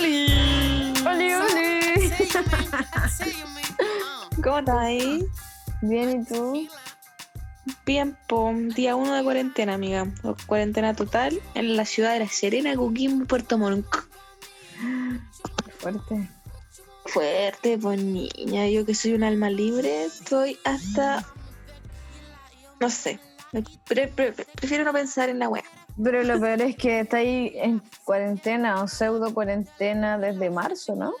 [0.00, 0.26] ¡Oli!
[1.06, 2.10] ¡Oli, oli!
[4.42, 5.26] ¿Cómo estás ahí?
[5.82, 6.66] Bien, ¿y tú?
[7.84, 8.50] Bien, po.
[8.74, 10.06] Día uno de cuarentena, amiga.
[10.46, 13.84] Cuarentena total en la ciudad de La Serena, Coquimbo, Puerto Montt.
[15.78, 16.30] Fuerte.
[17.04, 18.68] Fuerte, pues niña.
[18.68, 21.26] Yo que soy un alma libre, estoy hasta.
[22.80, 23.20] No sé.
[23.86, 25.64] Pre- pre- prefiero no pensar en la wea.
[26.02, 31.12] Pero lo peor es que está ahí en cuarentena o pseudo cuarentena desde marzo, ¿no?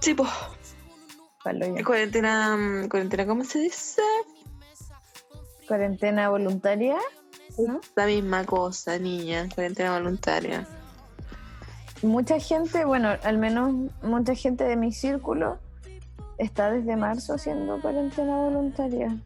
[0.00, 0.30] Sí, pues.
[1.42, 2.56] Cuarentena.
[2.56, 4.02] mm, Cuarentena, ¿cómo se dice?
[5.66, 6.96] Cuarentena voluntaria,
[7.58, 7.80] ¿no?
[7.94, 9.48] La misma cosa, niña.
[9.54, 10.66] Cuarentena voluntaria.
[12.02, 15.58] Mucha gente, bueno, al menos mucha gente de mi círculo
[16.38, 19.16] está desde marzo haciendo cuarentena voluntaria.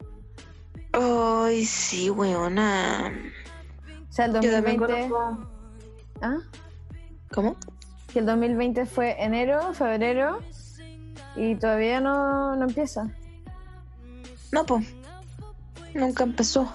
[0.92, 3.12] Ay, sí, weona.
[4.12, 5.08] O sea, el Yo también 2020...
[5.08, 5.48] conozco.
[6.20, 6.36] ¿Ah?
[7.32, 7.56] ¿Cómo?
[8.12, 10.40] Que el 2020 fue enero, febrero
[11.34, 13.10] y todavía no, no empieza.
[14.52, 14.86] No, pues.
[15.94, 16.70] Nunca empezó.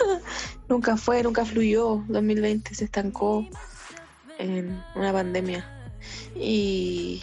[0.68, 2.02] nunca fue, nunca fluyó.
[2.08, 3.46] 2020 se estancó
[4.40, 5.64] en una pandemia.
[6.34, 7.22] Y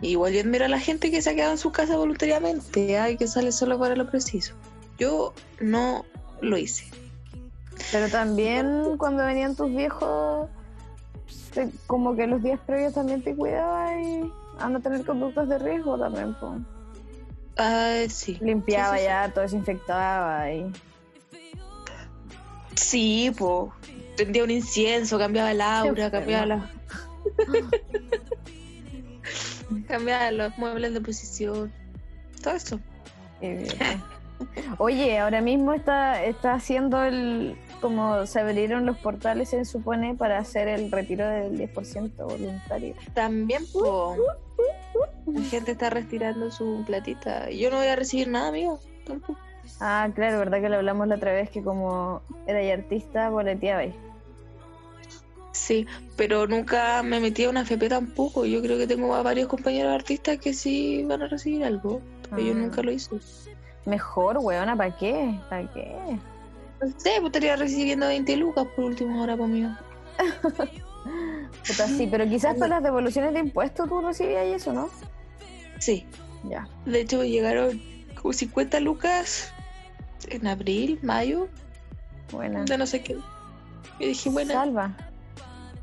[0.00, 3.16] igual yo admiro a la gente que se ha quedado en su casa voluntariamente, hay
[3.16, 4.54] que sale solo para lo preciso.
[4.98, 6.04] Yo no
[6.40, 7.03] lo hice.
[7.92, 10.48] Pero también cuando venían tus viejos,
[11.52, 15.58] te- como que los días previos también te cuidaba y a no tener conductas de
[15.58, 16.34] riesgo también.
[16.34, 16.56] po.
[17.56, 18.38] Ah, sí.
[18.40, 19.04] Limpiaba Sí, sí, sí.
[19.08, 20.72] ya, todo desinfectaba y...
[22.74, 23.70] Sí, pues.
[24.16, 26.70] Prendía un incienso, cambiaba el aura, cambiaba la...
[29.88, 31.72] cambiaba los muebles de posición.
[32.42, 32.80] Todo eso.
[33.40, 33.66] bien.
[34.78, 37.56] Oye, ahora mismo está, está haciendo el...
[37.84, 42.94] Como se abrieron los portales, se supone, para hacer el retiro del 10% voluntario.
[43.12, 44.16] También, po,
[45.26, 47.50] la gente está retirando su platita.
[47.50, 48.80] Y Yo no voy a recibir nada, amigo.
[49.06, 49.38] Tampoco.
[49.80, 53.94] Ah, claro, verdad que lo hablamos la otra vez que como era artista, boleteaba ahí.
[55.52, 55.86] Sí,
[56.16, 58.46] pero nunca me metí a una FP tampoco.
[58.46, 62.00] Yo creo que tengo a varios compañeros artistas que sí van a recibir algo.
[62.30, 62.56] Pero yo Ah.
[62.56, 63.10] nunca lo hice.
[63.84, 65.38] Mejor, weona, ¿para qué?
[65.50, 65.94] ¿Para qué?
[66.84, 69.70] No sé, pues estaría recibiendo 20 lucas por última hora conmigo.
[71.66, 74.88] Puta, sí, pero quizás para las devoluciones de impuestos tú recibías eso, ¿no?
[75.78, 76.06] Sí,
[76.48, 76.68] Ya.
[76.84, 77.80] de hecho llegaron
[78.20, 79.52] como 50 lucas
[80.28, 81.48] en abril, mayo,
[82.32, 82.64] Buena.
[82.64, 83.16] de no sé qué.
[83.98, 84.96] Y dije, bueno, Salva.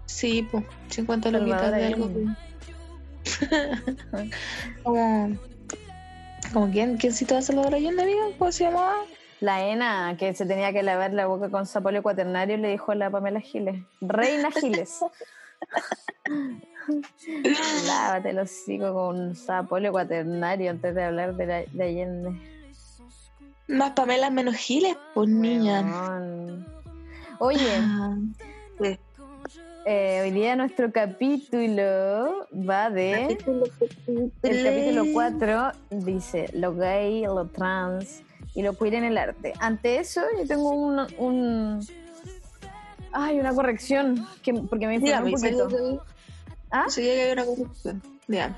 [0.06, 2.10] sí, pues 50 luquitas Salvador de algo.
[4.84, 5.38] Como,
[6.54, 8.34] como quién, quién citó a Salvador Allende, amigo?
[8.38, 8.96] ¿Cómo se llamaba?
[9.42, 12.96] La ENA, que se tenía que lavar la boca con sapóleo cuaternario, le dijo a
[12.96, 13.84] la Pamela Giles.
[14.00, 15.00] Reina Giles.
[17.88, 22.32] Lávate los hocico con sapóleo cuaternario antes de hablar de, la- de Allende.
[23.68, 25.84] Más Pamela menos Giles, pues niña.
[27.40, 28.16] Oye, Ah,
[28.80, 28.98] sí.
[29.86, 33.38] eh, hoy día nuestro capítulo va de...
[34.44, 38.22] El capítulo 4 dice lo gay, lo trans
[38.54, 39.54] y lo queer en el arte.
[39.60, 41.00] Ante eso, yo tengo un.
[41.18, 41.88] un
[43.14, 45.78] ay, una corrección, que, porque me informé un ¿sabía poquito.
[45.78, 46.00] que,
[46.72, 46.86] ¿Ah?
[46.94, 48.02] que había una corrupción?
[48.28, 48.56] Dígame.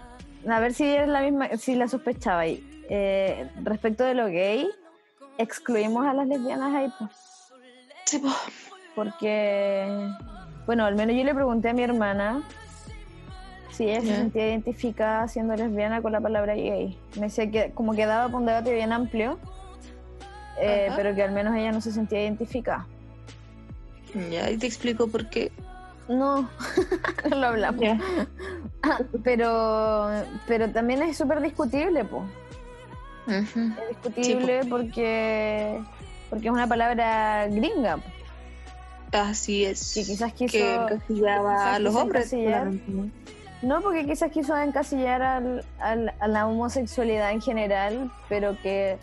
[0.50, 2.70] A ver si es la misma, si la sospechaba ahí.
[2.90, 4.70] Eh, respecto de lo gay,
[5.38, 7.12] excluimos a las lesbianas ahí, pues,
[8.06, 8.34] Sí, pues.
[8.96, 9.88] porque.
[10.66, 12.42] Bueno, al menos yo le pregunté a mi hermana
[13.72, 14.16] si ella se Ya.
[14.18, 16.98] sentía identificada siendo lesbiana con la palabra gay.
[17.16, 19.40] Me decía que como que daba un debate bien amplio,
[20.60, 22.88] eh, pero que al menos ella no se sentía identificada.
[24.32, 25.52] Ya, y te explico por qué.
[26.08, 26.50] No,
[27.30, 27.82] no lo hablamos.
[29.24, 30.10] Pero,
[30.46, 32.24] pero también es súper discutible, pues.
[33.28, 33.72] Ujú.
[33.82, 35.82] Es discutible porque,
[36.30, 38.04] porque es una palabra gringa, po,
[39.18, 39.94] Así es.
[39.94, 40.52] que quizás quiso...
[40.58, 42.34] que encasillaba quizás a los hombres.
[42.34, 43.10] ¿no?
[43.62, 48.98] No, porque quizás quiso encasillar al- al- a la homosexualidad en general, pero que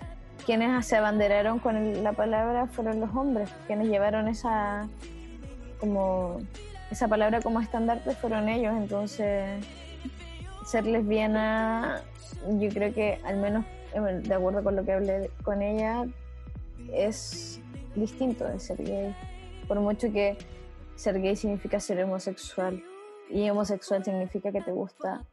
[0.44, 4.88] quienes se abanderaron con el- la palabra fueron los hombres, quienes llevaron esa
[5.78, 6.38] como
[6.90, 9.64] esa palabra como estandarte fueron ellos, entonces
[10.66, 12.02] ser lesbiana,
[12.58, 13.64] yo creo que al menos
[13.94, 16.04] eh, de acuerdo con lo que hablé con ella,
[16.92, 17.60] es
[17.94, 19.14] distinto de ser gay,
[19.66, 20.36] por mucho que
[20.96, 22.82] ser gay significa ser homosexual.
[23.30, 25.24] Y homosexual significa que te gusta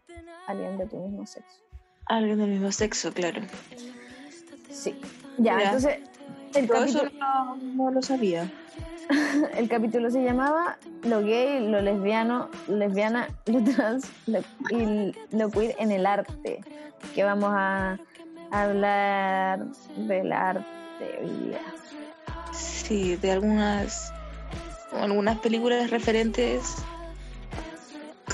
[0.47, 1.59] alguien de tu mismo sexo.
[2.05, 3.41] Alguien del mismo sexo, claro.
[4.69, 4.95] Sí.
[5.37, 5.99] Ya, entonces,
[6.53, 8.51] el Todo eso capítulo, no, no lo sabía.
[9.57, 15.75] el capítulo se llamaba Lo gay, lo lesbiano, lesbiana, lo trans lo, y lo queer
[15.79, 16.61] en el arte.
[17.13, 17.99] Que vamos a
[18.51, 19.65] hablar
[19.95, 20.65] del arte
[21.21, 21.61] hoy día.
[22.51, 24.11] Sí, de algunas
[24.93, 26.75] algunas películas referentes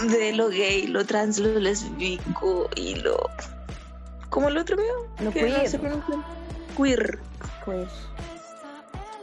[0.10, 3.18] de lo gay, lo trans, lo lesbico y lo.
[4.34, 4.94] ¿Cómo el otro mío?
[5.20, 5.60] Lo ¿Qué queer.
[5.60, 6.16] no se pronuncia?
[6.76, 7.20] Queer.
[7.64, 7.88] Queer.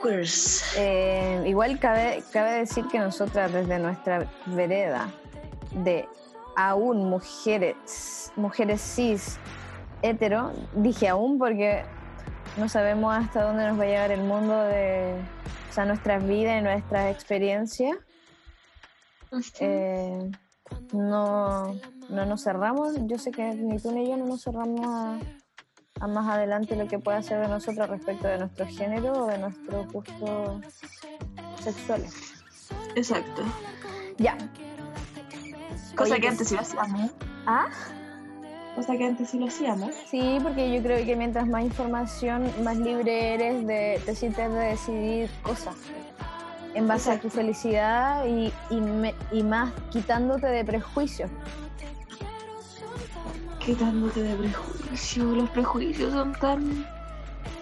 [0.00, 0.76] Queers.
[0.76, 5.10] Eh, igual cabe, cabe decir que nosotras desde nuestra vereda
[5.72, 6.08] de
[6.56, 9.36] aún mujeres, mujeres cis
[10.00, 11.82] hetero, dije aún porque
[12.56, 15.16] no sabemos hasta dónde nos va a llevar el mundo de
[15.68, 17.96] o sea, nuestras vidas y nuestras experiencias.
[19.58, 20.30] Eh,
[20.92, 21.74] no,
[22.10, 25.18] no nos cerramos, yo sé que ni tú ni yo no nos cerramos a,
[26.00, 29.38] a más adelante lo que pueda ser de nosotros respecto de nuestro género o de
[29.38, 30.64] nuestros gustos
[31.62, 32.14] sexuales.
[32.94, 33.42] Exacto.
[34.18, 34.36] Ya.
[35.96, 37.10] Cosa Oye, que antes sí lo hacíamos.
[37.46, 37.66] ¿Ah?
[38.76, 39.90] Cosa que antes sí lo hacíamos.
[40.08, 44.58] Sí, porque yo creo que mientras más información, más libre eres de, te sientes de
[44.58, 45.74] decidir cosas
[46.74, 51.28] en base a tu felicidad y, y, me- y más quitándote de prejuicios.
[53.60, 55.36] Quitándote de prejuicios.
[55.36, 56.86] Los prejuicios son tan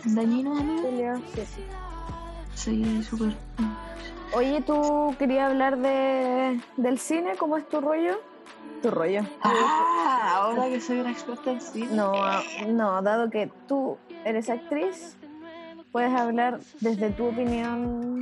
[0.04, 1.16] dañinos, amigo.
[1.34, 1.64] Sí.
[2.54, 3.34] Sí, súper.
[4.34, 7.32] Oye, ¿tú querías hablar de, del cine?
[7.38, 8.20] ¿Cómo es tu rollo?
[8.82, 9.22] Tu rollo.
[9.42, 11.88] Ah, ahora que soy una experta en cine.
[11.92, 12.12] No,
[12.66, 15.16] no, dado que tú eres actriz,
[15.92, 18.20] puedes hablar desde tu opinión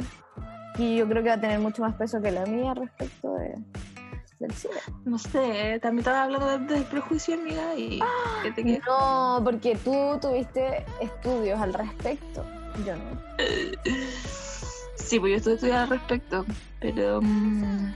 [0.79, 3.55] y yo creo que va a tener mucho más peso que la mía respecto de,
[4.39, 4.75] del cine.
[5.05, 8.01] No sé, también estaba hablando de- del prejuicio, amiga, y
[8.43, 8.79] ¿qué te queda?
[8.87, 12.45] No, porque tú tuviste estudios al respecto.
[12.85, 13.21] Yo no.
[14.97, 16.45] Sí, pues yo estoy estudiando al respecto,
[16.81, 17.95] pero mm,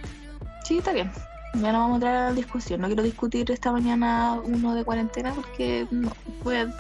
[0.65, 1.11] sí, está bien.
[1.55, 2.81] Ya no vamos a entrar a la discusión.
[2.81, 6.11] No quiero discutir esta mañana uno de cuarentena porque no
[6.45, 6.71] puedo.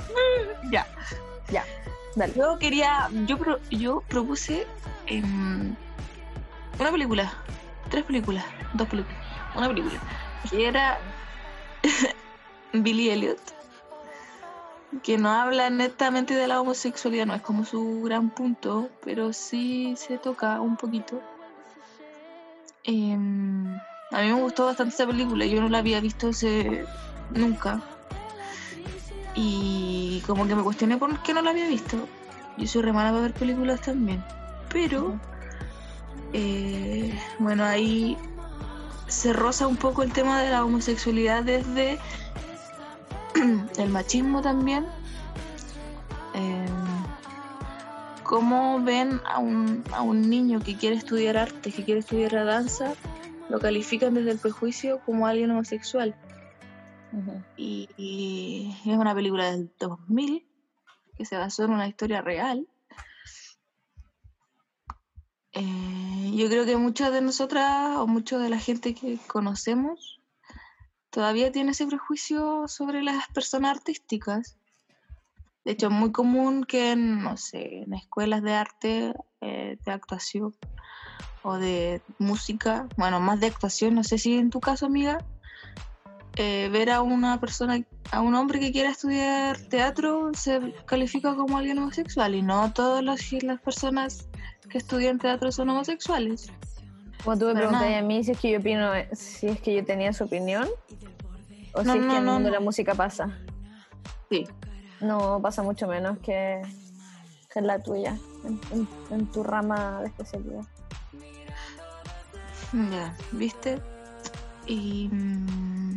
[0.71, 0.87] Ya.
[1.51, 1.65] Ya,
[2.15, 2.33] dale.
[2.37, 4.65] Yo quería, yo pro- yo propuse
[5.06, 5.75] em,
[6.79, 7.33] una película,
[7.91, 9.19] tres películas, dos películas,
[9.55, 10.00] una película
[10.49, 10.99] que era
[12.73, 13.41] Billy Elliot,
[15.02, 19.94] que no habla netamente de la homosexualidad, no es como su gran punto, pero sí
[19.97, 21.20] se toca un poquito.
[22.85, 23.76] Em,
[24.11, 26.31] a mí me gustó bastante esa película, yo no la había visto
[27.31, 27.81] nunca.
[29.35, 31.96] Y como que me cuestioné por qué no la había visto.
[32.56, 34.25] Yo soy re mala para ver películas también.
[34.70, 35.19] Pero,
[36.32, 38.17] eh, bueno, ahí
[39.11, 41.99] se roza un poco el tema de la homosexualidad desde
[43.79, 44.87] el machismo también.
[46.35, 46.67] Eh,
[48.23, 52.45] cómo ven a un, a un niño que quiere estudiar arte, que quiere estudiar la
[52.45, 52.95] danza,
[53.49, 56.15] lo califican desde el prejuicio como alguien homosexual.
[57.56, 60.47] Y, y es una película del 2000
[61.19, 62.69] que se basó en una historia real.
[65.53, 70.21] Eh, yo creo que muchas de nosotras o mucha de la gente que conocemos
[71.11, 74.56] todavía tiene ese prejuicio sobre las personas artísticas.
[75.65, 79.93] De hecho, es muy común que en, no sé, en escuelas de arte, eh, de
[79.93, 80.55] actuación
[81.43, 85.25] o de música, bueno, más de actuación, no sé si en tu caso, amiga,
[86.43, 87.82] eh, ver a una persona,
[88.13, 93.05] a un hombre que quiera estudiar teatro se califica como alguien homosexual y no todas
[93.05, 94.27] las, las personas
[94.70, 96.51] que estudian teatro son homosexuales.
[97.23, 99.85] Como tú me preguntas a mí si es que yo opino, si es que yo
[99.85, 100.67] tenía su opinión
[101.75, 103.39] o No, si es no, que en el mundo de la música pasa.
[104.31, 104.49] Sí.
[105.03, 106.63] No, pasa mucho menos que,
[107.53, 110.63] que la tuya, en, en- en tu rama de especialidad.
[112.91, 113.79] Ya, ¿viste?
[114.67, 115.90] Y, mm,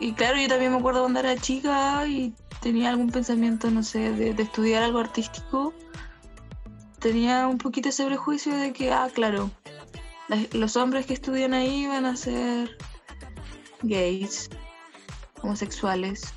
[0.00, 4.12] y claro, yo también me acuerdo cuando era chica y tenía algún pensamiento, no sé,
[4.12, 5.72] de, de estudiar algo artístico.
[6.98, 9.50] Tenía un poquito ese prejuicio de que, ah, claro,
[10.52, 12.76] los hombres que estudian ahí van a ser
[13.82, 14.50] gays,
[15.42, 16.32] homosexuales.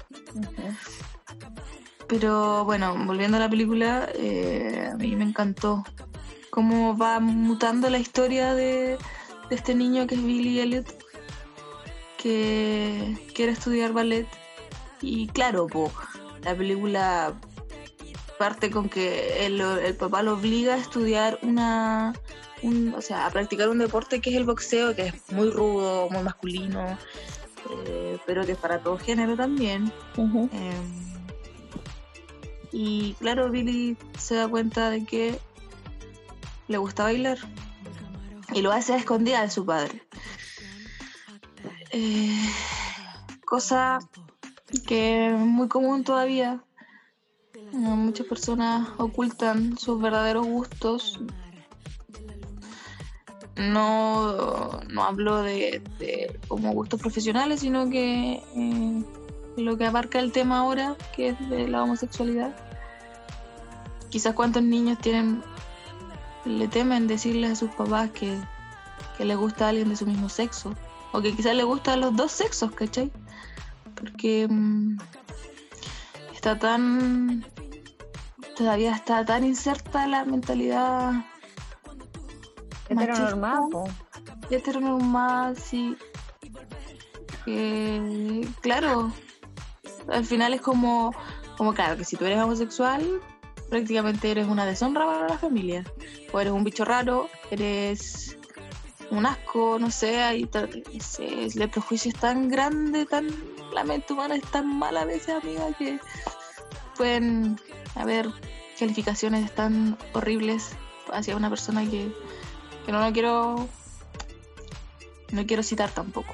[2.07, 5.83] Pero bueno, volviendo a la película, eh, a mí me encantó
[6.49, 8.97] cómo va mutando la historia de,
[9.49, 10.98] de este niño que es Billy Elliot,
[12.21, 14.27] que quiere estudiar ballet.
[15.01, 15.91] Y claro, po,
[16.43, 17.33] la película
[18.37, 22.13] parte con que el, el papá lo obliga a estudiar una,
[22.61, 26.09] un- o sea, a practicar un deporte que es el boxeo, que es muy rudo,
[26.09, 26.97] muy masculino,
[27.87, 29.91] eh, pero que es para todo género también.
[30.51, 31.09] Em,
[32.71, 35.39] y claro, Billy se da cuenta de que
[36.67, 37.37] le gusta bailar
[38.53, 40.01] y lo hace a escondida de su padre.
[41.91, 42.49] Eh,
[43.45, 43.99] cosa
[44.87, 46.63] que es muy común todavía.
[47.71, 51.19] Muchas personas ocultan sus verdaderos gustos.
[53.55, 55.81] No, no hablo de,
[56.47, 59.03] como gustos profesionales, sino que eh,
[59.57, 62.55] lo que abarca el tema ahora, que es de la homosexualidad.
[64.09, 65.43] Quizás cuántos niños tienen
[66.45, 68.37] le temen decirles a sus papás que,
[69.17, 70.73] que le gusta a alguien de su mismo sexo.
[71.11, 73.11] O que quizás le gusta a los dos sexos, ¿cachai?
[73.95, 74.97] Porque mm,
[76.33, 77.45] está tan.
[78.55, 81.25] Todavía está tan inserta la mentalidad.
[82.89, 83.69] Heteronormal,
[84.49, 85.95] Heteronormal, sí.
[87.45, 89.11] Que, claro,
[90.11, 91.13] al final es como,
[91.57, 93.21] como, claro, que si tú eres homosexual,
[93.69, 95.83] prácticamente eres una deshonra para la familia.
[96.33, 98.38] O eres un bicho raro, eres
[99.11, 103.27] un asco, no sé, ahí el prejuicio es tan grande, tan
[103.73, 105.99] la mente humana es tan mala a veces, amiga, que
[106.95, 107.59] pueden
[107.95, 108.29] haber
[108.77, 110.71] calificaciones tan horribles
[111.11, 112.11] hacia una persona que,
[112.85, 113.67] que no lo quiero
[115.31, 116.33] no quiero citar tampoco.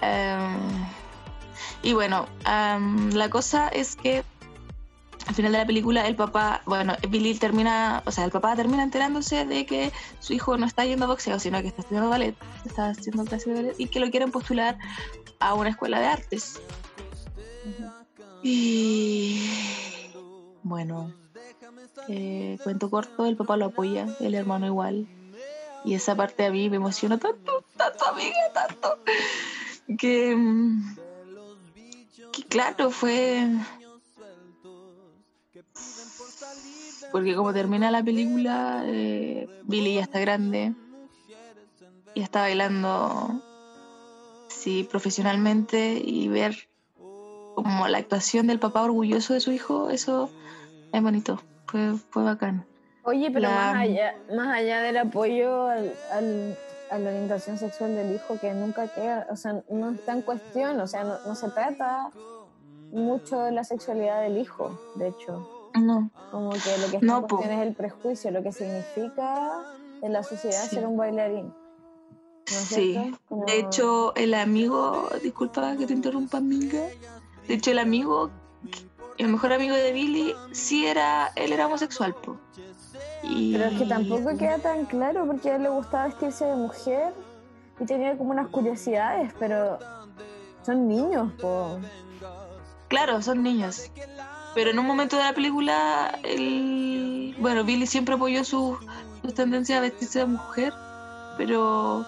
[0.00, 0.86] Em,
[1.82, 4.24] y bueno, em, la cosa es que
[5.26, 8.82] al final de la película el papá, bueno, Billy termina, o sea, el papá termina
[8.82, 12.36] enterándose de que su hijo no está yendo a boxeo, sino que está estudiando ballet,
[12.64, 14.78] está haciendo clases de ballet y que lo quieren postular
[15.40, 16.60] a una escuela de artes.
[18.42, 19.40] Y
[20.62, 21.12] bueno,
[22.08, 25.06] eh, cuento corto, el papá lo apoya, el hermano igual.
[25.84, 28.98] Y esa parte a mí me emociona tanto, tanto, amiga, tanto.
[29.98, 30.96] Que, mm,
[32.32, 33.48] que claro, fue
[37.14, 40.72] porque como termina la película, eh, Billy ya está grande
[42.12, 43.40] y está bailando
[44.48, 46.56] sí, profesionalmente y ver
[47.54, 50.28] como la actuación del papá orgulloso de su hijo, eso
[50.92, 52.66] es bonito, fue, fue bacán.
[53.04, 56.58] Oye, pero más, allá, más allá del apoyo al,
[56.90, 60.80] a la orientación sexual del hijo, que nunca queda, o sea, no está en cuestión,
[60.80, 62.10] o sea, no, no se trata
[62.90, 65.53] mucho de la sexualidad del hijo, de hecho.
[65.74, 66.10] No.
[66.30, 69.62] Como que lo que está no, es el prejuicio, lo que significa
[70.02, 71.52] en la sociedad ser un bailarín.
[72.46, 73.14] sí.
[73.30, 76.86] De hecho, el amigo, disculpa que te interrumpa, amiga.
[77.48, 78.30] De hecho, el amigo,
[79.18, 82.36] el mejor amigo de Billy, sí era, él era homosexual, po.
[83.22, 87.14] Pero es que tampoco queda tan claro porque a él le gustaba vestirse de mujer
[87.80, 89.78] y tenía como unas curiosidades, pero
[90.64, 91.78] son niños, po.
[92.88, 93.90] Claro, son niños.
[94.54, 98.78] Pero en un momento de la película, el, bueno, Billy siempre apoyó sus
[99.22, 100.72] su tendencias a vestirse de mujer,
[101.36, 102.04] pero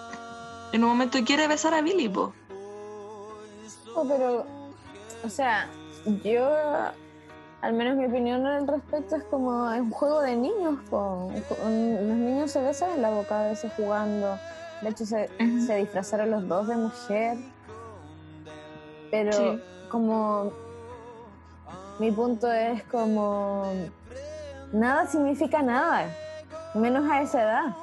[0.71, 2.33] en un momento quiere besar a Billy, po.
[4.07, 4.45] pero,
[5.25, 5.67] o sea,
[6.23, 6.49] yo,
[7.61, 11.29] al menos mi opinión al respecto es como es un juego de niños, po.
[11.59, 14.37] los niños se besan en la boca a veces jugando.
[14.81, 15.29] De hecho, se,
[15.65, 17.37] se disfrazaron los dos de mujer.
[19.09, 20.51] Pero como
[21.99, 23.71] mi punto es como
[24.71, 26.05] nada significa nada,
[26.73, 27.75] menos a esa edad.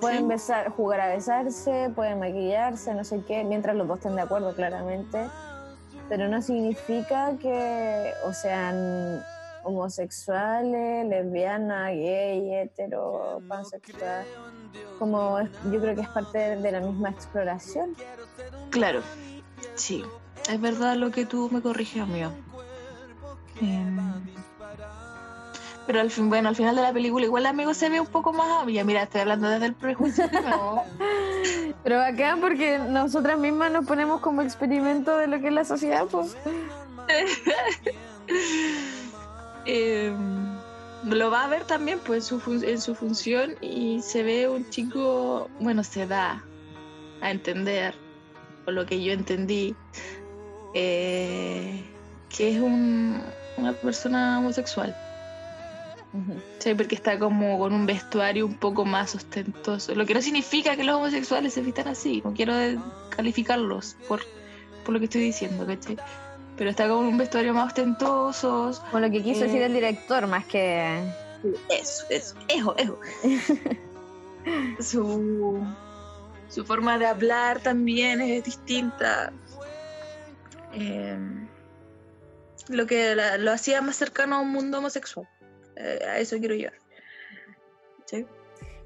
[0.00, 4.22] pueden besar, jugar a besarse, pueden maquillarse, no sé qué, mientras los dos estén de
[4.22, 5.28] acuerdo, claramente.
[6.08, 9.22] Pero no significa que, o sean
[9.62, 14.24] homosexuales, lesbianas, gay, hetero, pansexual.
[14.98, 15.40] Como
[15.70, 17.94] yo creo que es parte de la misma exploración.
[18.70, 19.00] Claro.
[19.74, 20.04] Sí,
[20.48, 22.32] es verdad lo que tú me corriges, amigo.
[23.60, 23.98] Em,
[25.86, 28.06] pero al fin, bueno, al final de la película igual el amigo se ve un
[28.06, 28.84] poco más amiga.
[28.84, 30.24] Mira, estoy hablando desde el prejuicio.
[31.84, 36.06] Pero acá porque nosotras mismas nos ponemos como experimento de lo que es la sociedad,
[36.10, 36.36] pues.
[39.66, 40.58] Em,
[41.04, 44.68] lo va a ver también pues en su, en su función y se ve un
[44.68, 46.44] chico, bueno, se da
[47.22, 47.94] a entender
[48.64, 49.74] por lo que yo entendí,
[50.74, 51.82] eh,
[52.28, 54.94] que es una persona homosexual.
[56.60, 59.94] Sí, porque está como con un vestuario un poco más ostentoso.
[59.94, 62.22] Lo que no significa que los homosexuales se vistan así.
[62.24, 62.54] No quiero
[63.10, 64.20] calificarlos por,
[64.84, 65.96] por lo que estoy diciendo, ¿cachai?
[66.56, 68.72] Pero está con un vestuario más ostentoso.
[68.92, 71.00] Con lo que quiso decir el director, más que.
[71.68, 72.98] Eso, eso, eso, eso.
[74.80, 75.66] Su
[76.54, 79.32] su forma de hablar también es distinta.
[80.72, 81.18] Eh,
[82.68, 85.28] lo que lo hacía más cercano a un mundo homosexual.
[85.74, 86.74] Eh, a eso quiero llegar.
[88.04, 88.24] ¿Sí?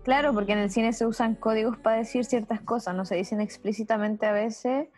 [0.03, 3.43] Claro, porque en el cine se usan códigos para decir ciertas cosas, no se dicen
[3.43, 4.89] explícitamente a veces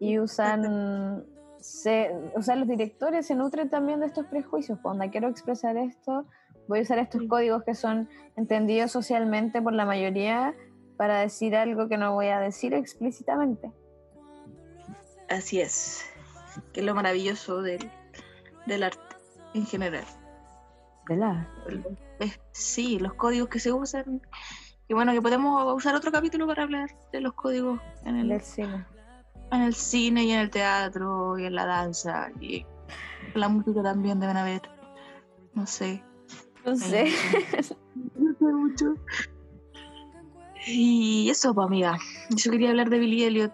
[0.00, 1.26] y usan,
[1.60, 4.78] se, o sea, los directores se nutren también de estos prejuicios.
[4.80, 6.24] Cuando quiero expresar esto,
[6.68, 10.54] voy a usar estos códigos que son entendidos socialmente por la mayoría
[10.98, 13.72] para decir algo que no voy a decir explícitamente.
[15.30, 16.04] Así es,
[16.72, 17.90] que es lo maravilloso del,
[18.66, 19.00] del arte
[19.54, 20.04] en general.
[21.08, 21.48] ¿Verdad?
[22.52, 24.20] Sí, los códigos que se usan.
[24.88, 28.84] Y bueno, que podemos usar otro capítulo para hablar de los códigos en el, cine.
[29.52, 32.66] En el cine y en el teatro y en la danza y
[33.34, 34.62] la música también deben haber.
[35.54, 36.02] No sé.
[36.66, 37.12] No sé.
[38.16, 38.94] No sé mucho.
[40.66, 41.98] Y eso, pues, amiga.
[42.30, 43.52] Yo quería hablar de Billy Elliot.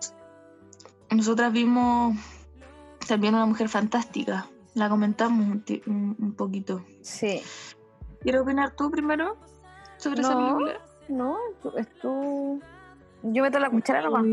[1.11, 2.17] Nosotras vimos
[3.07, 4.47] también una mujer fantástica.
[4.75, 5.47] La comentamos
[5.87, 6.85] un, un, poquito.
[7.03, 7.41] Sí.
[8.21, 9.37] ¿Quieres opinar tú primero
[9.99, 10.81] sobre esa película?
[11.09, 11.37] No,
[11.77, 12.61] es tú.
[13.23, 14.25] Yo meto la cuchara nomás.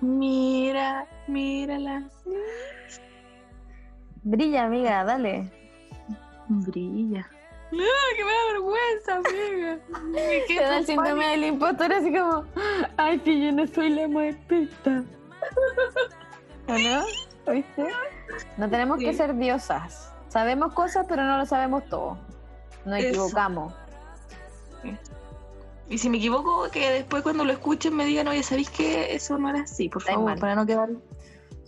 [0.00, 2.08] Mira, mírala.
[4.22, 5.50] Brilla, amiga, dale.
[6.48, 7.28] Brilla.
[7.74, 7.84] No,
[8.16, 9.78] que me da vergüenza, amiga.
[10.46, 12.44] Te da el síndrome del impostor así como,
[12.96, 14.04] ay, que yo no soy la.
[16.68, 17.04] ¿O no?
[17.46, 17.88] ¿Oíste?
[18.56, 20.12] No tenemos que ser diosas.
[20.28, 22.16] Sabemos cosas, pero no lo sabemos todo.
[22.84, 23.74] Nos equivocamos.
[25.88, 29.36] Y si me equivoco, que después cuando lo escuchen me digan, oye, ¿sabéis que eso
[29.36, 29.88] no era así?
[29.88, 30.90] Por favor, para no quedar,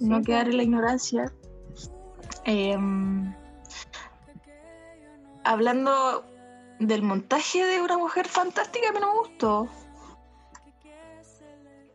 [0.01, 1.33] no quedar en la ignorancia.
[2.45, 3.35] Em,
[5.47, 6.25] hablando
[6.79, 9.69] del montaje de una mujer fantástica, a mí no me gustó.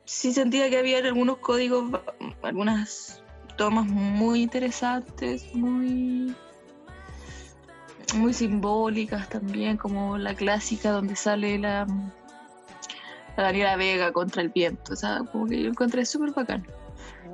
[0.06, 2.00] Sí sentía que había algunos códigos,
[2.42, 3.24] algunas
[3.58, 6.36] tomas muy interesantes, muy
[8.16, 11.88] muy simbólicas también, como la clásica donde sale la,
[13.38, 16.68] la Daniela Vega contra el viento, o sea, como que yo encontré súper bacán,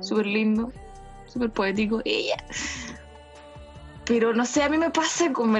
[0.00, 0.72] súper lindo,
[1.26, 2.36] súper poético, ella.
[4.04, 5.52] Pero no sé, a mí me pasa con,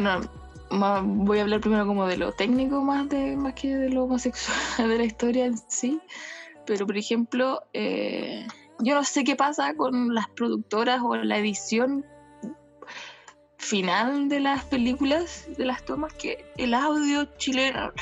[0.70, 4.59] voy a hablar primero como de lo técnico más, de, más que de lo homosexual
[4.88, 6.00] de la historia en sí,
[6.66, 8.46] pero por ejemplo, eh,
[8.81, 12.04] yo no sé qué pasa con las productoras o la edición
[13.57, 17.92] final de las películas, de las tomas, que el audio chileno.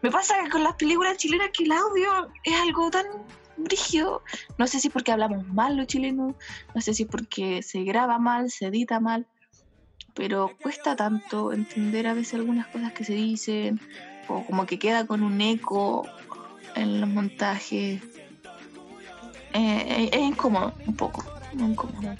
[0.00, 3.06] Me pasa con las películas chilenas que el audio es algo tan
[3.56, 4.22] brígido.
[4.58, 6.34] No sé si porque hablamos mal los chilenos,
[6.74, 9.26] no sé si porque se graba mal, se edita mal,
[10.14, 13.80] pero cuesta tanto entender a veces algunas cosas que se dicen,
[14.28, 16.06] o como que queda con un eco
[16.74, 18.02] en los montajes.
[19.54, 22.14] Eh, es incómodo, un poco, incómodo.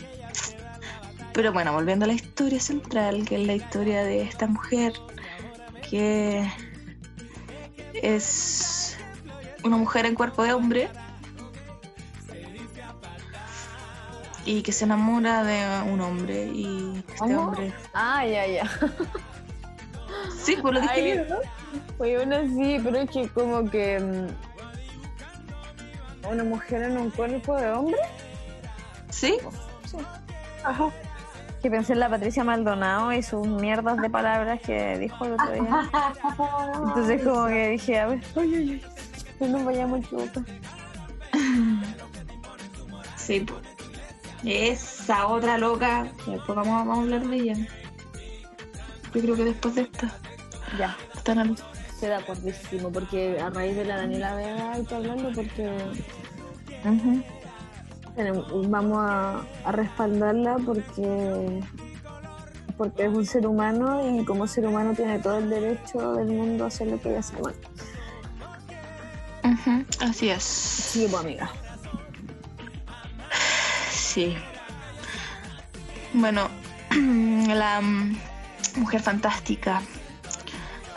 [1.33, 4.93] Pero bueno, volviendo a la historia central, que es la historia de esta mujer,
[5.89, 6.47] que
[7.95, 8.99] es
[9.65, 10.89] una mujer en cuerpo de hombre
[14.45, 17.73] y que se enamora de un hombre y este hombre...
[17.95, 18.71] Ah, ya, ya.
[20.37, 21.37] Sí, pues lo dije bien, ¿no?
[21.97, 23.99] Pues bueno, sí, pero es que como que...
[23.99, 24.29] Mm,
[26.29, 27.97] ¿Una mujer en un cuerpo de hombre?
[29.11, 29.39] Sí.
[29.85, 29.97] Sí.
[30.65, 30.93] Ajá
[31.63, 35.53] que pensé en la Patricia Maldonado y sus mierdas de palabras que dijo el otro
[35.53, 35.91] día.
[36.75, 38.83] Entonces como que dije, a ver, oye, oye,
[39.39, 40.45] no nos vayamos a equivocar.
[43.17, 43.47] Sí,
[44.45, 47.55] esa otra loca, después vamos, vamos, a hablar de ella.
[49.15, 50.13] Yo creo que después de esta.
[50.79, 50.97] Ya.
[51.15, 51.57] Están a
[51.99, 55.71] Se da cortísimo, porque a raíz de la Daniela Vega hay que hablando porque
[58.69, 61.61] vamos a, respaldarla porque
[62.77, 66.65] porque es un ser humano y como ser humano tiene todo el derecho del mundo
[66.65, 67.55] a hacer lo que ella hace mal.
[70.01, 70.43] así es.
[70.43, 71.51] Sí, pues amiga.
[74.13, 74.37] Sí.
[76.13, 76.51] Bueno,
[76.91, 78.19] la mm,
[78.77, 79.81] mujer fantástica.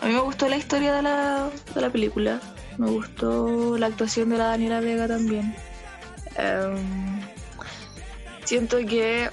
[0.02, 2.42] A mí me gustó la historia de la, de la película.
[2.78, 5.56] Me gustó la actuación de la Daniela Vega también.
[6.36, 7.22] Em,
[8.44, 9.30] siento que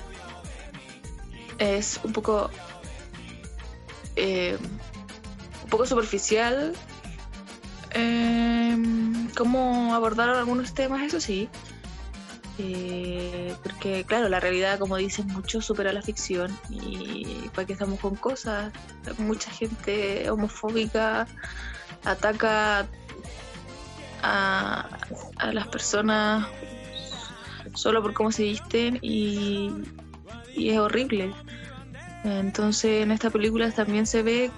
[1.59, 2.51] es un poco
[4.15, 4.57] eh,
[5.65, 6.73] un poco superficial
[7.91, 11.49] em, cómo abordaron algunos temas eso sí
[12.59, 17.99] eh, porque claro la realidad como dicen mucho supera la ficción y para que estamos
[17.99, 18.73] con cosas
[19.19, 21.27] mucha gente homofóbica
[22.05, 22.87] ataca
[24.23, 24.89] a,
[25.37, 26.47] a las personas
[27.75, 29.71] solo por cómo se visten y,
[30.57, 31.33] es horrible.
[32.25, 34.51] Entonces en esta película también se ve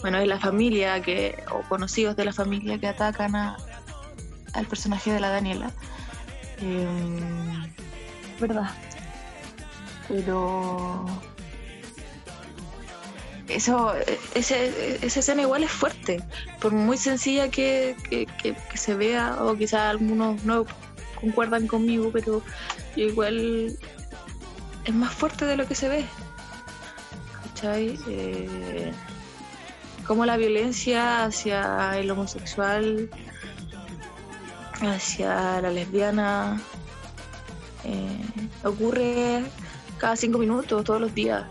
[0.00, 3.56] bueno, es la familia que, o conocidos de la familia que atacan a,
[4.52, 5.72] al personaje de la Daniela.
[6.60, 7.72] Em,
[8.40, 8.70] ¿Verdad?
[10.08, 11.06] Pero
[13.48, 13.94] eso,
[14.34, 16.22] ese, esa escena igual es fuerte,
[16.60, 20.66] por muy sencilla que, que, que, se vea, o quizás algunos no
[21.20, 22.42] concuerdan conmigo, pero
[22.96, 23.76] igual
[24.84, 26.04] es más fuerte de lo que se ve.
[27.42, 27.98] ¿Cachai?
[28.08, 28.92] Eh,
[30.06, 33.10] como la violencia hacia el homosexual,
[34.80, 36.60] hacia la lesbiana,
[37.84, 39.44] eh, ocurre
[39.98, 41.44] cada cinco minutos, todos los días.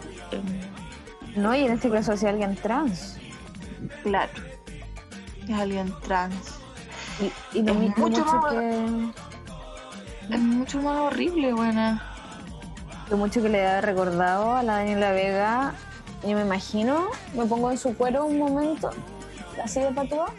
[1.36, 3.18] no, y en este caso hacia alguien trans.
[4.04, 4.32] Claro,
[5.48, 6.56] es alguien trans.
[7.20, 9.12] Y, y es mucho, más, que...
[10.30, 12.12] Es mucho más horrible, buena.
[13.10, 15.74] Lo mucho que le ha recordado a la Daniela Vega
[16.26, 18.90] yo me imagino, me pongo en su cuero un momento,
[19.64, 20.34] así de patúa,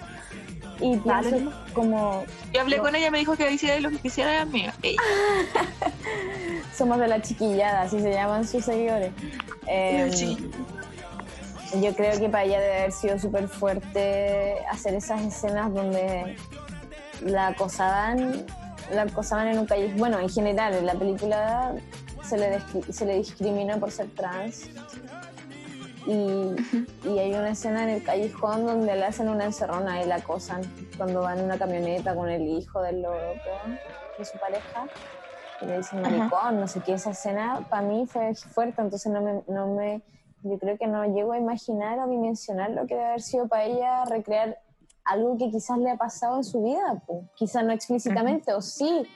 [0.81, 2.25] y pienso como...
[2.53, 4.67] Yo hablé con ella, me dijo que hiciera lo que quisiera a mí.
[6.77, 9.12] Somos de la chiquillada, así se llaman sus seguidores.
[9.67, 10.11] Em,
[11.83, 16.37] yo creo que para ella debe haber sido súper fuerte hacer esas escenas donde
[17.23, 18.45] la acosaban,
[18.93, 19.93] la acosaban en un calle.
[19.97, 21.75] Bueno, en general, en la película
[22.23, 22.61] se le,
[22.93, 24.69] se le discrimina por ser trans
[26.07, 30.62] y, hay una escena en el callejón donde le hacen una encerrona y la acosan
[30.97, 33.16] cuando va en una camioneta con el hijo del loco
[34.19, 34.87] de su pareja
[35.61, 39.21] y le dicen maricón, no sé qué, esa escena para mí fue fuerte, entonces no
[39.21, 40.03] me, no me,
[40.42, 43.64] yo creo que no llego a imaginar o dimensionar lo que debe haber sido para
[43.64, 44.59] ella recrear
[45.05, 47.03] algo que quizás le ha pasado en su vida,
[47.35, 49.07] quizás no explícitamente, o sí,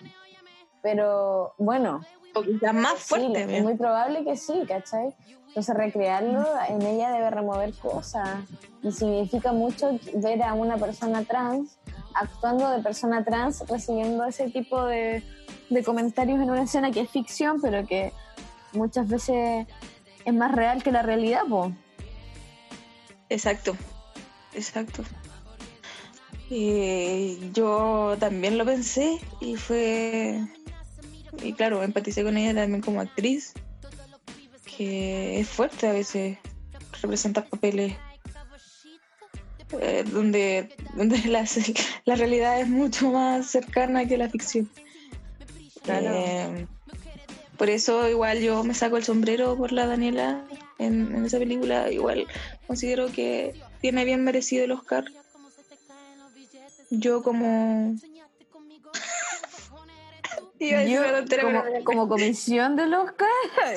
[0.83, 2.01] pero bueno.
[2.35, 3.57] O quizás más fuerte.
[3.59, 5.15] es muy probable que sí, ¿cachai?
[5.51, 8.29] Entonces recrearlo en ella debe remover cosas
[8.85, 11.77] y significa mucho ver a una persona trans
[12.15, 15.23] actuando de persona trans, recibiendo ese tipo de,
[15.85, 18.13] comentarios en una escena que es ficción, pero que
[18.73, 19.67] muchas veces
[20.25, 21.73] es más real que la realidad, po.
[23.29, 23.77] Exacto,
[24.55, 25.03] exacto.
[26.49, 30.41] Y yo también lo pensé y fue...
[31.43, 33.55] Y claro, empaticé con ella también como actriz
[34.79, 36.39] es fuerte a veces
[37.01, 37.95] representar papeles
[39.79, 41.47] eh, donde, donde la,
[42.05, 44.69] la, realidad es mucho más cercana que la ficción.
[45.87, 46.67] Eh,
[47.57, 50.45] por eso igual yo me saco el sombrero por la Daniela
[50.79, 51.91] en, en, esa película.
[51.91, 52.27] Igual
[52.67, 55.05] considero que tiene bien merecido el Oscar.
[56.91, 57.95] Yo como
[60.61, 61.01] yo,
[61.85, 63.29] como, comisión del Oscar.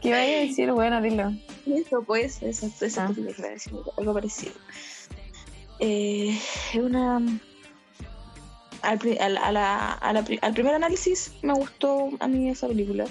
[0.00, 0.72] ¿Qué vaya a decir?
[0.72, 1.32] Bueno, dilo.
[1.66, 3.12] Eso, pues, eso, eso ah.
[3.98, 4.54] algo parecido.
[5.78, 6.38] Eh,
[6.74, 7.20] una.
[8.82, 9.00] Al,
[9.56, 13.04] al primer análisis me gustó a mí esa película.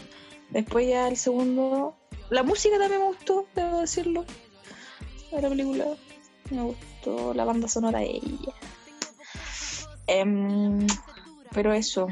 [0.49, 1.95] Después ya el segundo.
[2.29, 4.25] La música también me gustó, debo decirlo.
[5.31, 5.85] De la película.
[6.49, 8.53] Me gustó la banda sonora de ella.
[10.07, 10.23] Eh,
[11.55, 12.09] pero eso.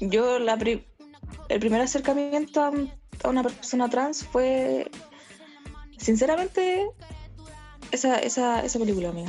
[0.00, 0.56] Yo, la
[1.48, 2.72] el primer acercamiento a,
[3.28, 4.90] una persona trans fue,
[5.98, 6.88] sinceramente,
[7.90, 9.28] esa, esa, esa película mía.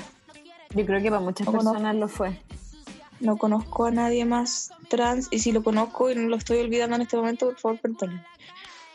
[0.76, 2.40] Yo creo que para muchas personas lo fue.
[3.20, 6.98] No conozco a nadie más trans y si lo conozco y no lo estoy olvidando
[6.98, 8.22] en este momento, por favor, perdón.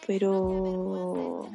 [0.06, 1.50] Pero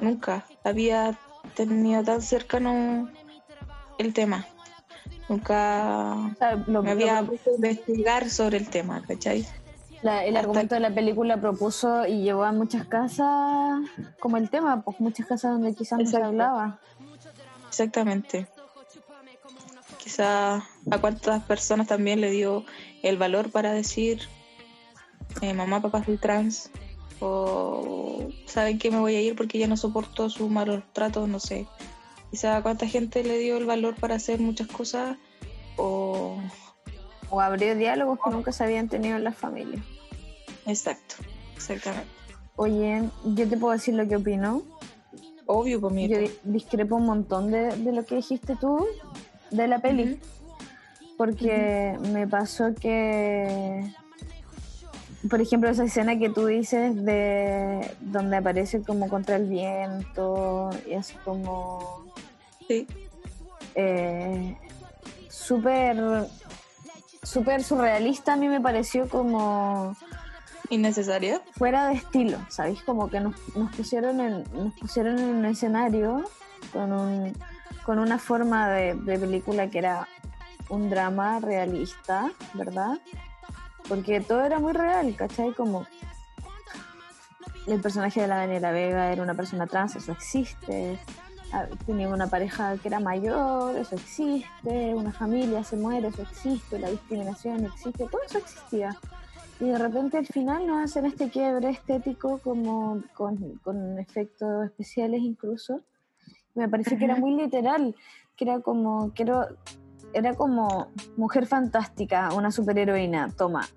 [0.00, 1.18] nunca había
[1.54, 3.08] tenido tan cercano
[3.98, 4.46] el tema.
[5.30, 6.34] Nunca
[6.66, 9.46] me había puesto a investigar sobre el tema, ¿cachai?
[10.02, 13.80] el argumento de la película propuso y llevó a muchas casas
[14.18, 16.80] como el tema, pues muchas casas donde quizás no se hablaba.
[17.68, 18.48] Exactamente.
[19.98, 22.64] Quizás a cuántas personas también le dio
[23.04, 24.22] el valor para decir
[25.42, 26.72] eh, mamá, papá soy trans
[27.20, 31.38] o saben que me voy a ir porque ya no soporto su malos tratos, no
[31.38, 31.68] sé
[32.30, 35.16] quizá cuánta gente le dio el valor para hacer muchas cosas
[35.76, 36.38] o...
[37.32, 39.80] O abrió diálogos que nunca se habían tenido en la familia.
[40.66, 41.14] Exacto,
[41.54, 42.08] exactamente.
[42.56, 44.62] Oye, yo te puedo decir lo que opino.
[45.46, 46.08] Obvio, por mí.
[46.08, 48.84] Yo discrepo un montón de, lo que dijiste tú
[49.52, 50.18] de la peli.
[51.16, 53.84] Porque me pasó que
[55.28, 60.94] por ejemplo, esa escena que tú dices de donde aparece como contra el viento y
[60.94, 62.09] así como
[62.70, 62.86] Sí.
[63.74, 64.56] Eh,
[65.28, 66.28] súper
[67.20, 69.96] súper surrealista a mí me pareció como
[70.68, 71.42] innecesaria.
[71.58, 72.80] Fuera de estilo, ¿sabéis?
[72.84, 76.22] Como que nos, nos, pusieron en, nos pusieron en un escenario
[76.72, 77.36] con, un,
[77.82, 80.06] con una forma de, de película que era
[80.68, 83.00] un drama realista, ¿verdad?
[83.88, 85.52] Porque todo era muy real, ¿cachai?
[85.54, 85.88] Como
[87.66, 91.00] el personaje de la Daniela Vega era una persona trans, eso existe.
[91.52, 94.94] Ah, tenía una pareja que era mayor, eso existe.
[94.94, 96.78] Una familia se muere, eso existe.
[96.78, 98.96] La discriminación existe, todo eso existía.
[99.58, 105.20] Y de repente al final nos hacen este quiebre estético como con, con efectos especiales
[105.22, 105.82] incluso.
[106.54, 107.94] Me parece que era muy literal,
[108.36, 109.48] que era como, que era,
[110.14, 113.68] era como mujer fantástica, una superheroína, toma,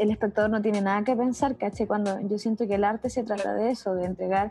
[0.00, 1.86] el espectador no tiene nada que pensar, ¿caché?
[1.86, 4.50] Cuando yo siento que el arte se trata de eso, de entregar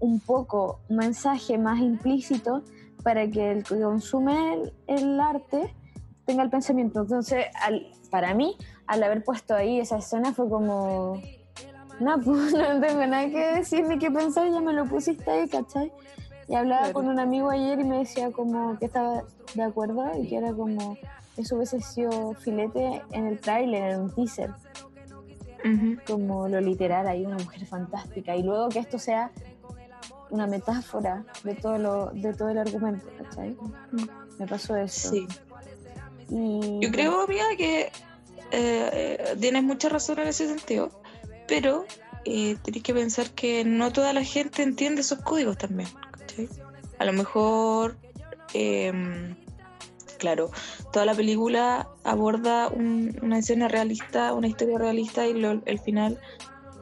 [0.00, 2.62] un poco un mensaje más implícito
[3.02, 5.74] para que el que consume el, arte
[6.26, 7.02] tenga el pensamiento.
[7.02, 11.20] Entonces, al, para mí, al haber puesto ahí esa escena fue como,
[12.00, 15.48] no, pues no tengo nada que decir ni que pensar, ya me lo pusiste ahí,
[15.48, 15.92] ¿cachai?
[16.48, 19.22] Y hablaba con un amigo ayer y me decía como que estaba
[19.54, 20.96] de acuerdo y que era como,
[21.36, 24.50] eso hubiese sido filete en el tráiler, en un teaser
[26.06, 29.30] como lo literal, hay una mujer fantástica, y luego que esto sea
[30.30, 33.56] una metáfora de todo, lo, de todo el argumento, ¿cachai?
[34.38, 35.10] Me pasó eso.
[35.10, 35.26] Sí.
[36.28, 37.90] Yo creo, amiga, que
[38.52, 40.90] eh, tienes mucha razón en ese sentido,
[41.48, 41.84] pero
[42.24, 46.48] eh, tenés que pensar que no toda la gente entiende esos códigos también, ¿cachai?
[46.98, 47.96] A lo mejor...
[48.54, 49.34] Eh,
[50.20, 50.50] claro,
[50.92, 55.30] toda la película aborda una escena realista, una historia realista y
[55.64, 56.20] el final,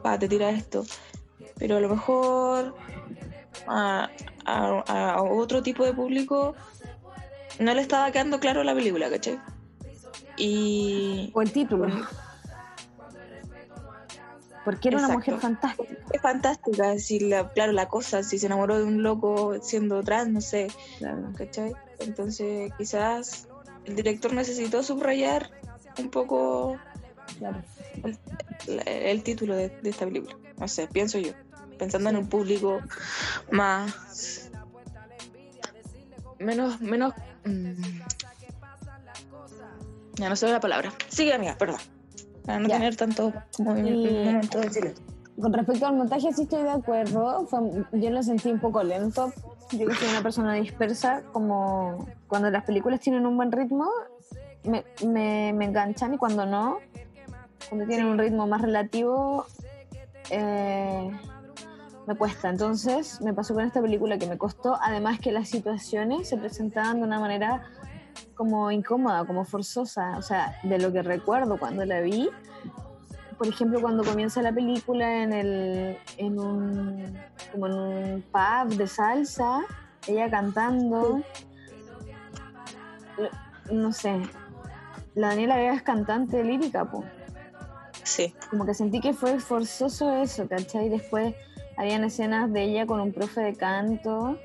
[0.05, 0.85] va, te tira esto.
[1.57, 2.75] Pero a lo mejor
[3.67, 4.09] a,
[5.21, 6.55] otro tipo de público
[7.59, 9.39] no le estaba quedando claro la película, ¿cachai?
[10.37, 11.31] Y...
[11.33, 11.87] O el título.
[14.63, 15.93] Porque era una mujer fantástica.
[16.11, 20.29] Es fantástica, si la, claro, la cosa, si se enamoró de un loco siendo trans,
[20.29, 20.67] no sé,
[21.35, 21.73] ¿cachai?
[21.99, 23.47] Entonces quizás
[23.85, 25.49] el director necesitó subrayar
[25.97, 26.77] un poco
[28.85, 30.35] el, título de, esta película.
[30.57, 31.33] No sé, pienso yo,
[31.79, 32.81] pensando en un público
[33.51, 34.51] más...
[36.37, 37.13] Menos, menos...
[37.45, 37.81] Mm,
[40.15, 40.93] ya no sé la palabra.
[41.07, 41.79] Sigue, amiga, perdón.
[42.45, 44.93] Para no tener tanto movimiento de
[45.41, 47.47] Con respecto al montaje, sí estoy de acuerdo.
[47.93, 49.31] yo lo sentí un poco lento.
[49.71, 53.87] Yo que soy una persona dispersa, como cuando las películas tienen un buen ritmo,
[54.63, 56.79] me, me, me enganchan y cuando no,
[57.69, 59.45] cuando tienen un ritmo más relativo,
[60.31, 61.11] eh,
[62.09, 62.49] me cuesta.
[62.49, 66.97] Entonces, me pasó con esta película que me costó, además que las situaciones se presentaban
[66.97, 67.69] de una manera
[68.33, 72.29] como incómoda, como forzosa, o sea, de lo que recuerdo cuando la vi.
[73.37, 77.15] Por ejemplo, cuando comienza la película en, el, en, un,
[77.51, 79.61] como en un pub de salsa,
[80.07, 81.21] ella cantando,
[83.71, 84.19] no sé,
[85.13, 87.05] la Daniela Vega es cantante lírica, pues.
[88.03, 88.33] Sí.
[88.49, 90.89] Como que sentí que fue forzoso eso, ¿cachai?
[90.89, 91.35] Después
[91.79, 94.37] habían escenas de ella con un profe de canto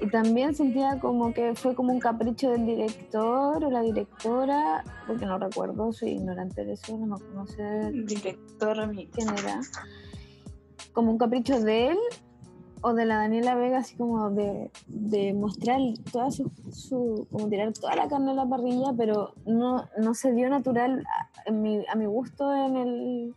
[0.00, 5.26] y también sentía como que fue como un capricho del director o la directora, porque
[5.26, 7.92] no recuerdo, soy ignorante de eso, no me conoce.
[7.92, 9.60] Director, ¿Quién era?
[10.92, 11.98] Como un capricho de él
[12.80, 15.78] o de la Daniela Vega, así como de, de mostrar
[16.10, 20.48] toda su, como tirar toda la carne a la parrilla, pero no, no se dio
[20.48, 21.04] natural
[21.46, 23.34] a, mi, a mi gusto en el,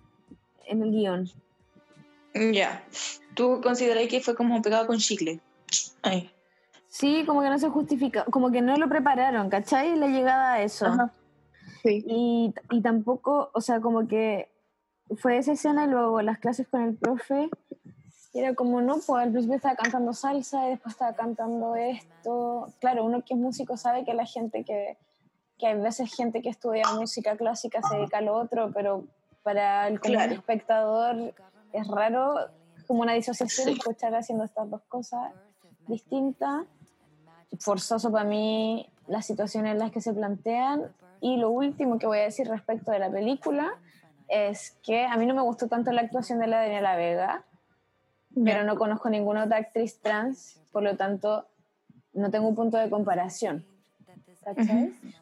[0.66, 1.30] en el guion.
[2.34, 2.84] Ya.
[3.36, 5.40] ¿Tú consideras que fue como pegado con chicle?
[6.02, 6.32] Ay.
[6.88, 9.96] Sí, como que no se justifica, como que no lo prepararon, ¿cachai?
[9.96, 10.88] La llegada a eso.
[11.84, 12.04] Sí.
[12.06, 14.50] Y, y tampoco, o sea, como que
[15.18, 17.50] fue esa escena y luego las clases con el profe,
[18.34, 22.68] era como, no, pues al principio estaba cantando salsa y después estaba cantando esto.
[22.80, 24.98] Claro, uno que es músico sabe que la gente que,
[25.58, 29.06] que hay veces gente que estudia música clásica se dedica a lo otro, pero
[29.44, 30.00] para el,
[30.32, 31.34] espectador
[31.74, 32.36] es raro,
[32.88, 35.32] como una disociación escuchar haciendo estas dos cosas
[35.88, 36.66] distintas
[37.60, 40.94] forzoso para mí las situaciones en las que se plantean.
[41.20, 43.74] Y lo último que voy a decir respecto de la película
[44.28, 47.44] es que a mí no me gustó tanto la actuación de la Daniela Vega,
[48.44, 51.46] pero no conozco ninguna otra actriz trans, por lo tanto
[52.14, 53.66] no tengo un punto de comparación.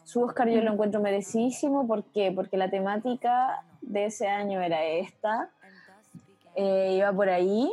[0.03, 2.31] Su Oscar yo lo encuentro merecidísimo, ¿por qué?
[2.31, 5.49] Porque la temática de ese año era esta,
[6.61, 7.71] eh, iba por ahí,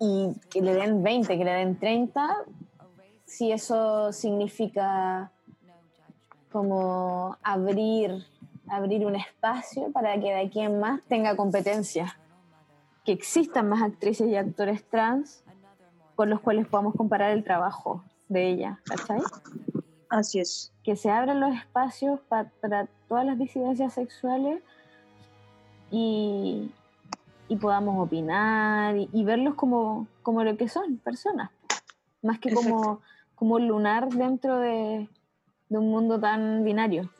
[0.00, 2.44] y que le den 20, que le den 30,
[3.24, 5.30] si eso significa
[6.52, 8.24] como abrir
[8.68, 12.18] abrir un espacio para que de aquí en más tenga competencia.
[13.04, 15.44] Que existan más actrices y actores trans
[16.16, 19.20] con los cuales podamos comparar el trabajo de ella, ¿cachai?
[20.08, 20.72] Así es.
[20.82, 24.62] Que se abran los espacios pa- para todas las disidencias sexuales
[25.90, 26.70] y,
[27.48, 31.50] y podamos opinar y, y verlos como, como lo que son, personas.
[32.22, 33.00] Más que como,
[33.34, 35.08] como un lunar dentro de,
[35.68, 37.10] de un mundo tan binario.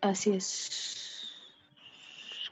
[0.00, 1.30] Así es.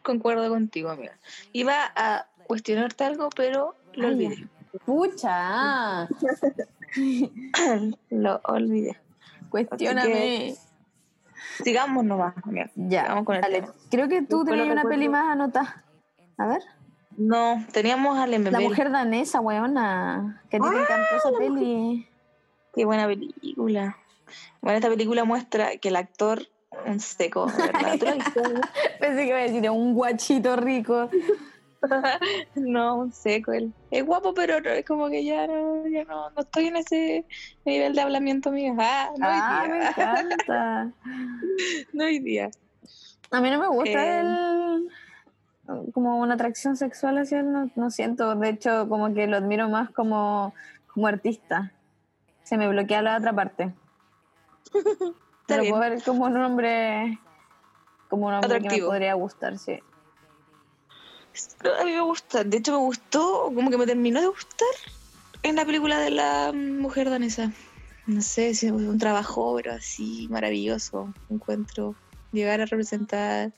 [0.03, 1.17] Concuerdo contigo, amiga.
[1.53, 4.09] Iba a cuestionarte algo, pero lo ya.
[4.09, 4.49] olvidé.
[4.87, 6.09] Pucha,
[8.11, 8.99] lo olvidé.
[9.51, 10.55] cuestióname.
[11.63, 12.71] Sigamos nomás, amiga.
[12.75, 13.65] Ya, Vamos con el.
[13.91, 14.89] Creo que tú lo tenías una recuerdo.
[14.89, 15.85] peli más anotada.
[16.39, 16.63] A ver.
[17.17, 18.63] No, teníamos a La Lemebel.
[18.69, 20.43] mujer danesa, weona.
[20.51, 22.09] Que a ti te encantó esa peli.
[22.75, 23.97] Qué buena película.
[24.63, 26.47] Bueno, esta película muestra que el actor,
[26.87, 27.99] un seco, de ¿verdad?
[28.35, 28.71] ¿Tú la?
[28.99, 31.11] Pensé que iba a decir un guachito rico.
[32.55, 33.53] no, un seco.
[33.53, 33.73] Él.
[33.91, 37.27] Es guapo, pero es como que ya no, ya no, no estoy en ese
[37.67, 38.75] nivel de hablamiento mío.
[38.79, 39.89] Ah, no Ah, me día.
[39.91, 40.93] encanta.
[41.93, 42.51] No hoy día.
[43.31, 44.21] A mí no me gusta Eh.
[44.21, 44.89] el
[45.93, 48.35] como una atracción sexual hacia él, no, no siento.
[48.35, 50.55] De hecho, como que lo admiro más como,
[50.93, 51.73] como artista.
[52.43, 53.75] Se me bloquea la otra parte.
[55.47, 57.19] Pero puedo ver como un hombre
[58.09, 58.89] como un hombre que me Atractivo.
[58.89, 59.81] podría gustar, sí.
[61.81, 62.45] A mí me gusta.
[62.45, 64.69] De hecho, me gustó, como que me terminó de gustar
[65.43, 67.53] en la película de la mujer danesa.
[68.07, 71.13] No sé si es un trabajo, pero así maravilloso.
[71.31, 71.95] Encuentro
[72.33, 73.53] llegar a representar,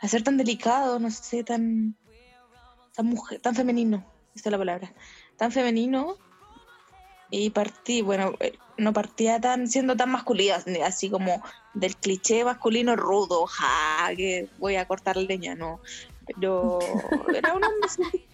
[0.00, 1.94] a ser tan delicado, no sé, tan,
[2.94, 4.04] tan mujer, tan femenino.
[4.34, 4.92] Esa es la palabra.
[5.36, 6.16] Tan femenino.
[7.30, 11.42] Y partí, bueno, eh, no partía tan siendo tan masculina, así como
[11.74, 15.80] del cliché masculino rudo, ja, que voy a cortar leña, no.
[16.26, 16.80] Pero
[17.34, 18.26] era un hombre así,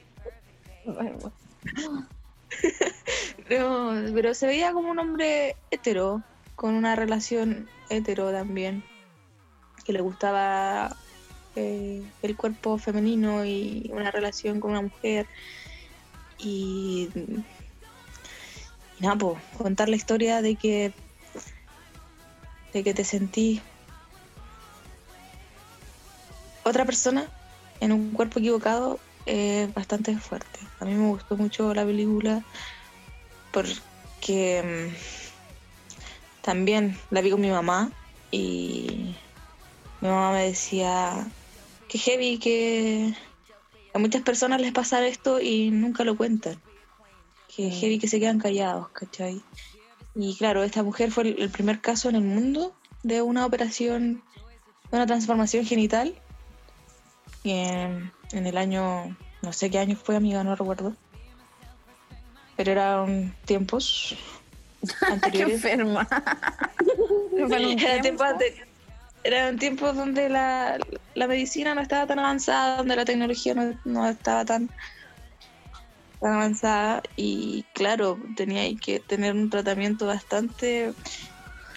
[3.51, 6.23] no, pero se veía como un hombre hetero,
[6.55, 8.85] con una relación hetero también,
[9.85, 10.97] que le gustaba
[11.57, 15.27] eh, el cuerpo femenino y una relación con una mujer.
[16.39, 17.09] Y,
[18.99, 20.93] y nada, po, contar la historia de que,
[22.73, 23.61] de que te sentí
[26.63, 27.27] otra persona
[27.81, 30.59] en un cuerpo equivocado es bastante fuerte.
[30.81, 32.43] A mí me gustó mucho la película
[33.53, 37.91] porque mm, también la vi con mi mamá
[38.31, 39.17] y
[40.01, 41.27] mi mamá me decía
[41.89, 43.15] que heavy que
[43.95, 46.61] a muchas personas les pasa esto y nunca lo cuentan.
[47.55, 47.73] Que Mm.
[47.73, 49.41] heavy que se quedan callados, ¿cachai?
[50.15, 54.23] Y claro, esta mujer fue el primer caso en el mundo de una operación,
[54.91, 56.15] de una transformación genital
[57.45, 60.95] en, en el año, no sé qué año fue, amiga, no recuerdo.
[62.57, 64.17] Pero eran tiempos
[65.07, 65.55] Qué anteriores.
[65.65, 66.07] enferma.
[67.31, 68.25] Fue en un Eran tiempo.
[68.25, 68.45] tiempos,
[69.27, 70.79] eran tiempos donde la,
[71.15, 74.69] la medicina no estaba tan avanzada, donde la tecnología no, no estaba tan,
[76.21, 80.93] tan avanzada y claro, tenía que tener un tratamiento bastante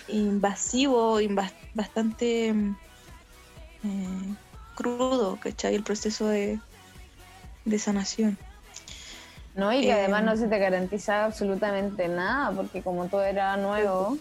[0.08, 4.36] invasivo, inva- bastante eh,
[4.76, 5.76] crudo, ¿cachai?
[5.76, 6.60] El proceso de,
[7.66, 8.38] de sanación.
[9.56, 13.58] No, y que Eh, además no se te garantizaba absolutamente nada, porque como todo era
[13.58, 14.18] nuevo,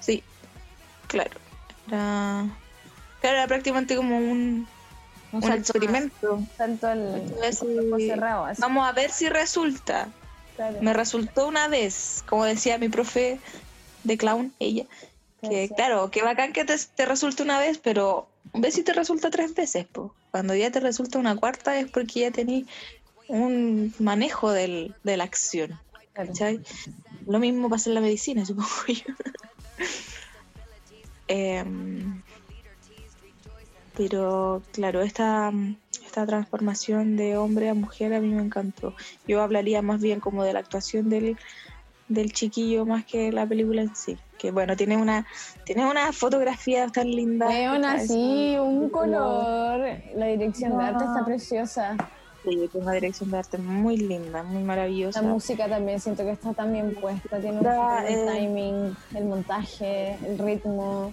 [0.00, 0.22] Sí,
[1.08, 1.49] claro.
[1.90, 2.46] Era,
[3.20, 4.68] claro, era prácticamente como un,
[5.32, 6.34] un un experimento.
[6.34, 7.22] un salto al
[7.58, 8.44] cuerpo cerrado.
[8.44, 10.08] así, Vamos a ver si resulta.
[10.54, 10.78] claro.
[10.80, 13.40] Me resultó una vez, como decía mi profe
[14.04, 14.84] de clown, ella,
[15.42, 19.30] que claro, que bacán que te, te resulte una vez, pero ve si te resulta
[19.30, 19.86] tres veces.
[19.86, 20.14] Po.
[20.30, 22.66] Cuando ya te resulta una cuarta es porque ya tenés
[23.28, 25.78] un manejo del, de la acción.
[26.12, 26.32] Claro.
[27.26, 29.14] Lo mismo pasa en la medicina, supongo yo.
[31.32, 32.22] Em,
[33.96, 35.52] pero claro, esta,
[36.04, 38.94] esta transformación de hombre a mujer a mí me encantó.
[39.28, 41.36] Yo hablaría más bien como de la actuación del,
[42.08, 44.18] del chiquillo más que la película en sí.
[44.38, 45.24] Que bueno, tiene una,
[45.64, 47.46] tiene una fotografía tan linda.
[47.46, 47.84] ¿cachai?
[47.84, 49.80] así, un color.
[50.16, 51.96] La dirección de arte está preciosa.
[52.42, 55.20] Sí, tiene una dirección de arte muy linda, muy maravillosa.
[55.20, 57.38] La música también siento que está tan bien puesta.
[57.38, 61.12] Tiene un eh, timing, el montaje, el ritmo.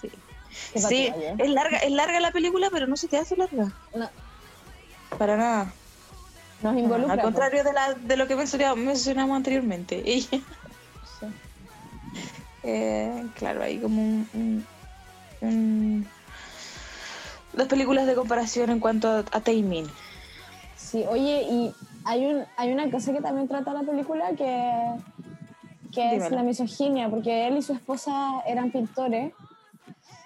[0.00, 0.08] Sí.
[0.74, 1.34] Sí, batalla.
[1.38, 3.72] es larga, es larga la película, pero no se te hace larga.
[3.96, 4.08] No,
[5.18, 5.72] Para nada.
[6.62, 7.14] nos involucra.
[7.14, 7.24] Al po.
[7.24, 9.96] contrario de, la, de lo que mencionamos, mencionamos anteriormente.
[9.98, 10.20] Y,
[11.20, 11.26] Sí.
[12.62, 14.66] eh, claro, hay como un, un-
[15.40, 16.08] un-
[17.54, 19.88] dos películas de comparación en cuanto a, a timing.
[20.92, 21.74] Sí, oye, y
[22.04, 24.92] hay, un, hay una cosa que también trata la película que,
[25.90, 29.32] que es la misoginia, porque él y su esposa eran pintores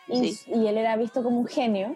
[0.08, 0.50] y, Sí.
[0.52, 1.94] y él era visto como un genio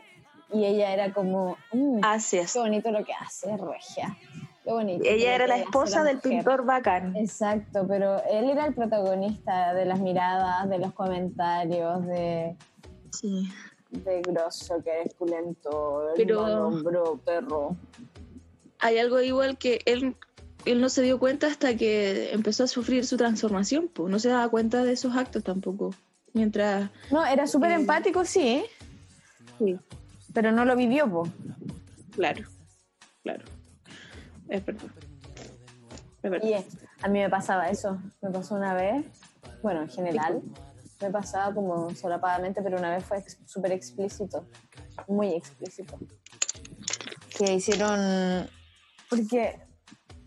[0.53, 2.53] y ella era como, "Mm, Así es.
[2.53, 4.17] qué bonito lo que hace, regia.
[4.63, 5.03] Qué bonito.
[5.05, 6.31] Ella era la esposa del mujer".
[6.31, 7.17] pintor bacán.
[7.17, 12.55] Exacto, pero él era el protagonista de las miradas, de los comentarios, de,
[13.11, 13.49] Sí.
[13.91, 17.75] de grosso, que eres pulento, Pero- hombro, perro.
[18.81, 20.17] Hay algo igual que él,
[20.65, 24.29] él no se dio cuenta hasta que empezó a sufrir su transformación, pues no se
[24.31, 25.95] daba cuenta de esos actos tampoco.
[26.33, 26.91] Mientras...
[27.11, 28.65] No, era súper Eh, empático, sí,
[29.59, 29.77] Sí,
[30.33, 31.29] pero no lo vivió, po.
[32.13, 32.47] claro,
[33.23, 33.45] claro.
[34.49, 34.91] Es verdad.
[36.23, 36.49] Es verdad.
[36.49, 36.55] Y
[37.03, 37.99] a mí me pasaba eso.
[38.23, 39.05] Me pasó una vez,
[39.63, 40.41] bueno, en general,
[41.03, 44.47] me pasaba como solapadamente, pero una vez fue ex- súper explícito,
[45.09, 45.99] muy explícito.
[47.37, 48.49] Que hicieron.
[49.11, 49.59] Porque,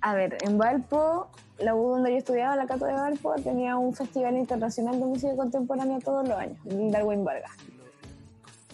[0.02, 1.28] a ver, en Valpo,
[1.58, 5.36] la U donde yo estudiaba, la Cato de Valpo, tenía un festival internacional de música
[5.36, 7.52] contemporánea todos los años, el Darwin Vargas.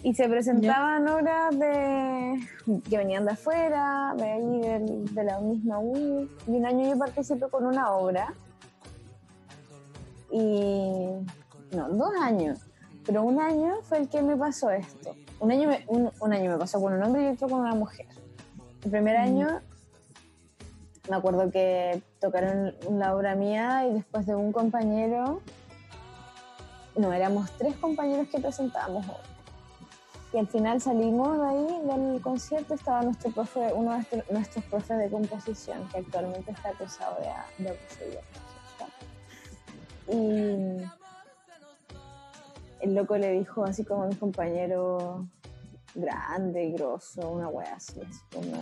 [0.02, 2.40] Y se presentaban obras de,
[2.88, 6.26] que venían de afuera, de ahí del- de la misma U.
[6.46, 8.32] Y un año yo participé con una obra.
[10.32, 11.06] Y.
[11.76, 12.60] No, dos años.
[13.04, 15.14] Pero un año fue el que me pasó esto.
[15.38, 17.74] Un año me, un, un año me pasó con un hombre y otro con una
[17.74, 18.06] mujer.
[18.84, 19.60] El primer año
[21.10, 25.42] me acuerdo que tocaron la obra mía y después de un compañero.
[26.96, 29.18] No, éramos tres compañeros que presentábamos obra.
[30.32, 34.64] Y al final salimos de ahí del concierto, estaba nuestro profe, uno de nuestro- nuestros
[34.66, 37.16] profes de composición, que actualmente está acusado
[37.58, 37.76] de, de.
[40.12, 40.84] Y
[42.80, 45.26] el loco le dijo así como a mi compañero
[45.96, 48.56] grande y grosso, una wea así, así como,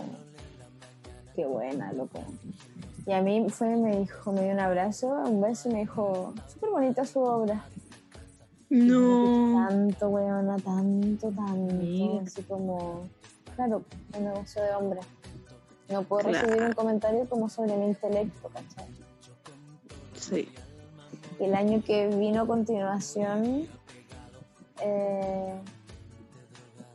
[1.39, 2.19] qué buena, loco.
[3.05, 6.33] Y a mí fue me dijo, me dio un abrazo, un beso y me dijo,
[6.51, 7.63] súper bonita su obra.
[8.69, 9.65] No.
[9.69, 11.73] Tanto, weona, tanto, tanto.
[11.75, 12.23] Mira.
[12.23, 13.03] Así como,
[13.55, 13.83] claro,
[14.17, 14.99] un negocio de hombre.
[15.89, 16.45] No puedo Claro.
[16.45, 18.89] recibir un comentario como sobre mi intelecto, ¿cachai?
[20.15, 20.49] Sí.
[21.39, 23.65] Y el año que vino a continuación,
[24.83, 25.53] eh,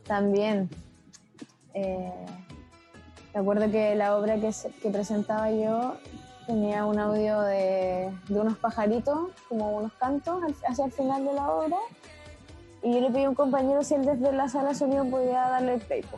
[0.05, 0.69] también,
[1.73, 2.13] eh,
[3.35, 5.97] me acuerdo que la obra que, se- que presentaba yo
[6.47, 11.77] tenía un audio de, unos pajaritos, como unos cantos hacia el final de la obra,
[12.81, 15.41] y yo le pedí a un compañero si él desde la sala de sonido podía
[15.49, 16.01] darle el play.
[16.03, 16.17] po.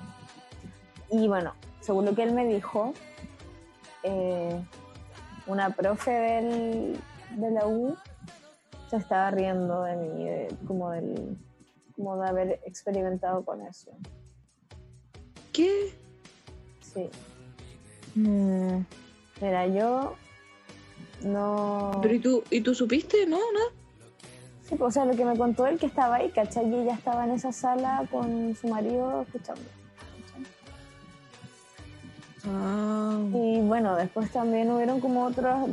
[1.10, 2.94] Y bueno, según lo que él me dijo,
[4.04, 4.62] eh,
[5.48, 7.00] una profe del,
[7.36, 7.96] de la U
[8.92, 11.38] se estaba riendo de mí, como, del,
[11.96, 13.92] como de haber experimentado con eso.
[15.54, 15.94] ¿Qué?
[16.98, 17.10] Sí.
[18.16, 18.84] No.
[19.42, 20.16] Mira, yo
[21.24, 22.00] no...
[22.02, 23.28] Pero ¿y tú, ¿y tú supiste?
[23.28, 23.66] No, nada.
[24.68, 26.68] Sí, pues, o sea, lo que me contó él que estaba ahí, ¿cachai?
[26.70, 29.62] Y ella estaba en esa sala con su marido escuchando.
[32.46, 33.20] Ah.
[33.34, 35.68] Y bueno, después también hubieron como otras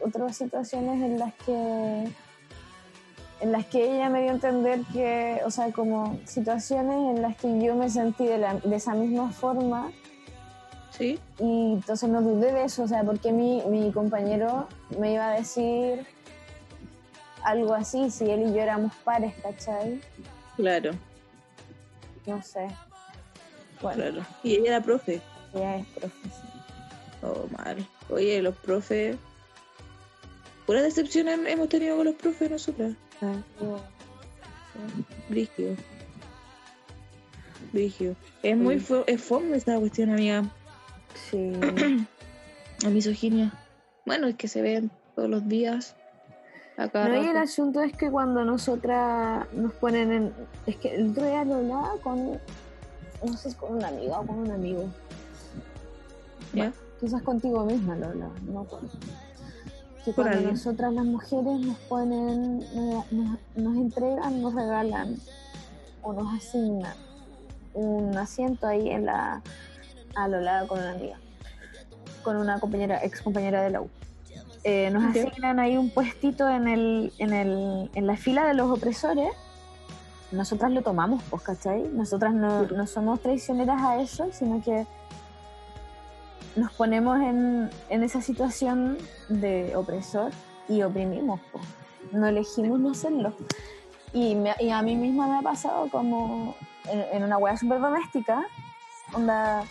[0.00, 2.08] otras situaciones en las que
[3.40, 7.36] en las que ella me dio a entender que, o sea, como situaciones en las
[7.36, 9.90] que yo me sentí de, la- de esa misma forma
[10.96, 11.18] Sí.
[11.38, 14.68] y entonces no dudé de eso, o sea, porque mi, mi compañero
[14.98, 16.04] me iba a decir
[17.42, 20.00] algo así si él y yo éramos pares, ¿cachai?
[20.56, 20.90] Claro,
[22.26, 22.68] No sé.
[23.80, 24.26] Bueno, claro.
[24.42, 25.22] Y ella era profe.
[25.54, 26.48] ella es profesora.
[27.22, 27.86] Oh, mal.
[28.10, 29.16] Oye, los profes.
[30.66, 32.92] Pura decepción hem- hemos tenido con los profes nosotras.
[33.22, 33.32] Ah,
[35.28, 35.76] brígido.
[37.72, 38.14] Brígido.
[38.42, 38.86] Es muy Sí.
[38.92, 40.44] fo- es fome esta cuestión, amiga.
[41.14, 41.52] Sí.
[42.82, 43.52] La misoginia.
[44.06, 45.94] Bueno, es que se ven todos los días.
[46.76, 47.08] Acá.
[47.08, 50.34] No, y el asunto es que cuando nosotras nos ponen en.
[50.66, 52.38] Es que el otro día lo hablaba con.
[53.24, 54.86] No sé con una amiga o con un amigo.
[56.54, 56.72] ¿Ya?
[57.00, 58.88] Quizás contigo misma lo hablaba, no acuerdo.
[60.04, 62.60] Que Por cuando nosotras las mujeres nos ponen.
[62.74, 65.16] Nos, nos- nos entregan, nos regalan
[66.02, 66.94] o nos asignan
[67.74, 69.42] un asiento ahí en la.
[70.24, 71.16] A lo lado con una amiga.
[72.22, 73.90] Con una compañera, ex compañera de la U.
[74.62, 78.70] Eh, nos asignan ahí un puestito en, el, en, el, en la fila de los
[78.70, 79.32] opresores,
[80.32, 81.82] nosotras lo tomamos, pues, ¿cachai?
[81.92, 84.86] Nosotras no, no somos traicioneras a eso, sino que
[86.56, 88.98] nos ponemos en, en esa situación
[89.28, 90.30] de opresor
[90.68, 91.64] y oprimimos, pues.
[92.12, 93.32] No elegimos no hacerlo.
[94.12, 96.54] Y, me- y a mí misma me ha pasado como
[96.88, 98.44] en, en una hueá súper doméstica,
[99.14, 99.62] onda,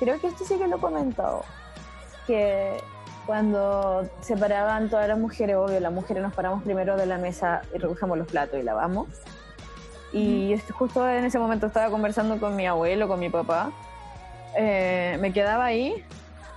[0.00, 1.44] creo que esto sí que lo he comentado,
[2.26, 2.82] que
[3.26, 7.62] cuando se paraban todas las mujeres, obvio, las mujeres nos paramos primero de la mesa
[7.72, 9.06] y recogemos los platos y lavamos.
[10.12, 13.70] Y esto- justo en ese momento estaba conversando con mi abuelo, con mi papá.
[14.56, 16.04] Eh, me quedaba ahí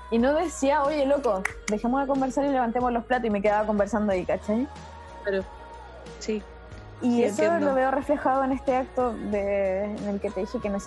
[0.09, 3.27] y no decía, oye, loco, dejemos de conversar y levantemos los platos.
[3.27, 4.67] Y me quedaba conversando ahí, ¿cachai?
[5.23, 5.43] Pero,
[6.19, 6.41] sí.
[7.03, 7.67] Y Sí, eso entiendo.
[7.67, 10.79] lo veo reflejado en este acto de, en el que te dije que me,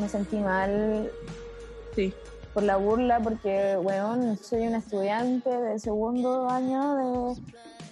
[0.00, 1.10] me sentí mal
[1.94, 2.14] Sí.
[2.54, 7.36] por la burla, porque, weón, soy una estudiante de segundo año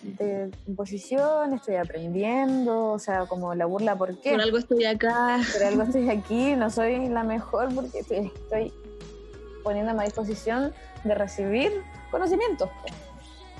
[0.02, 4.32] de, de composición, estoy aprendiendo, o sea, como la burla, ¿por qué?
[4.32, 5.40] Por algo estoy acá.
[5.52, 8.72] Por algo estoy aquí, no soy la mejor porque estoy, estoy
[9.62, 10.72] poniéndome a disposición
[11.04, 11.72] de recibir
[12.10, 12.68] conocimientos.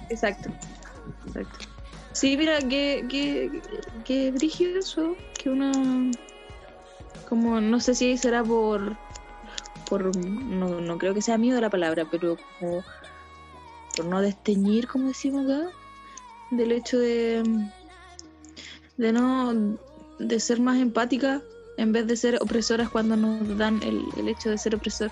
[0.09, 0.51] Exacto.
[1.27, 1.67] Exacto.
[2.13, 3.63] Sí, mira, que, que,
[4.05, 6.11] que brígido eso, que uno,
[7.29, 8.97] como, no sé si será por,
[9.91, 12.85] por, no, no creo que sea miedo la palabra, pero como
[13.97, 15.69] por no desteñir, como decimos acá,
[16.53, 17.43] del hecho de,
[18.97, 19.77] de no,
[20.21, 21.43] de ser más empática
[21.77, 25.11] en vez de ser opresoras cuando nos dan el, el hecho de ser opresor.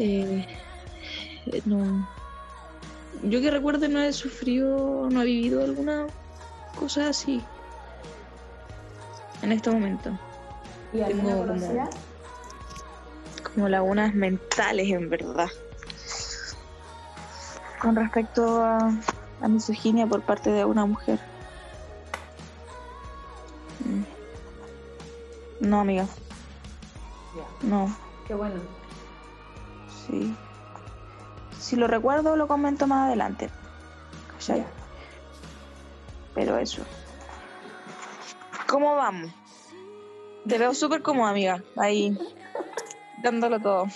[0.00, 0.46] Eh,
[1.64, 2.08] no,
[3.22, 6.06] yo que recuerde no he sufrido, no he vivido alguna
[6.76, 7.40] cosa así
[9.42, 10.18] en este momento.
[10.92, 11.90] ¿Y alguna Tengo como-?
[13.54, 15.48] Como lagunas mentales, en verdad.
[17.80, 18.92] Con respecto a,
[19.40, 21.18] a misoginia por parte de una mujer.
[23.84, 25.66] Mm.
[25.68, 26.06] No, amiga,
[27.62, 27.94] no.
[28.26, 28.60] Qué bueno.
[30.06, 30.34] Sí.
[31.58, 33.50] Si lo recuerdo, lo comento más adelante.
[34.32, 34.64] ¿Cachai?
[36.34, 36.82] Pero eso.
[38.66, 39.30] ¿Cómo vamos?
[40.48, 41.62] Te veo súper cómoda, amiga.
[41.76, 42.16] Ahí.
[43.22, 43.86] Dándolo todo.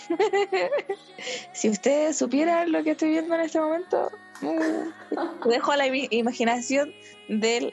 [1.52, 4.10] si ustedes supieran lo que estoy viendo en este momento,
[4.42, 6.92] mm, dejo a la imaginación
[7.28, 7.72] del,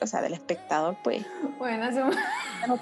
[0.00, 1.26] o sea, del espectador, pues.
[1.58, 2.16] Bueno, se me,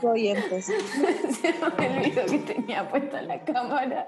[0.09, 0.67] oyentes.
[1.41, 4.07] se me olvidó que tenía puesta la cámara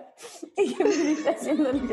[0.56, 1.82] y que me está haciendo el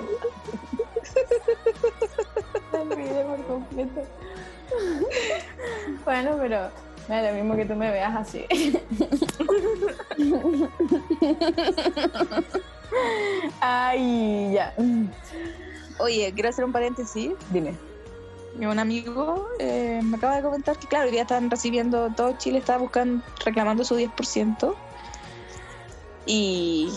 [2.74, 4.04] Me olvidé por completo.
[6.06, 6.70] Bueno, pero
[7.08, 8.46] me da lo mismo que tú me veas así.
[13.60, 14.74] Ay, ya.
[16.00, 17.32] Oye, quiero hacer un paréntesis.
[17.52, 17.76] Dime.
[18.60, 22.60] un amigo eh, me acaba de comentar que, claro, hoy día están recibiendo, todo Chile
[22.60, 24.76] está buscando, reclamando su 10%.
[26.26, 26.90] Y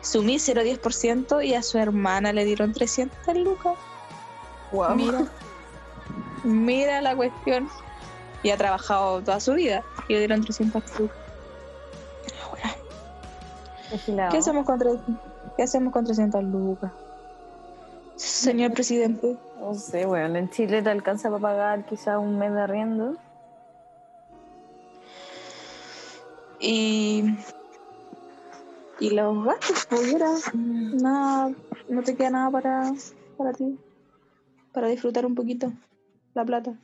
[0.00, 3.74] su mísero 10% y a su hermana le dieron 300 lucas.
[4.72, 4.96] Wow.
[4.96, 5.26] Mira,
[6.44, 7.68] mira la cuestión.
[8.42, 11.16] Y ha trabajado toda su vida y le dieron 300 lucas.
[12.44, 14.78] Ahora, ¿Qué hacemos con,
[15.56, 16.92] ¿Qué hacemos con 300 lucas?
[18.16, 19.36] Señor presidente.
[19.60, 23.16] No sé, bueno, en Chile te alcanza para pagar quizá un mes de arriendo.
[26.60, 27.24] Y,
[29.00, 30.30] y los gastos, pudiera.
[30.54, 31.52] Nada,
[31.88, 32.92] no te queda nada para,
[33.36, 33.78] para ti.
[34.72, 35.72] Para disfrutar un poquito
[36.38, 36.74] la plata.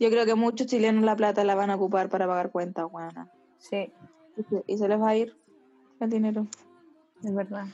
[0.00, 3.28] Yo creo que muchos chilenos la plata la van a ocupar para pagar cuentas, buena.
[3.58, 3.92] Sí,
[4.36, 5.36] Y se- Y se les va a ir
[6.00, 6.46] el dinero.
[7.22, 7.66] es verdad.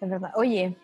[0.00, 0.30] Es verdad.
[0.36, 0.76] Oye,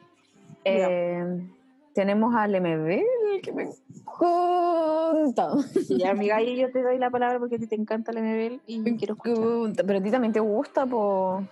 [0.65, 1.47] eh,
[1.95, 3.69] tenemos al MB que me
[4.05, 5.49] junta.
[5.91, 8.61] Y amiga, ahí yo te doy la palabra porque a ti te encanta el MBL
[8.67, 9.85] y quiero escuchar.
[9.87, 11.43] Pero a ti también te gusta, po.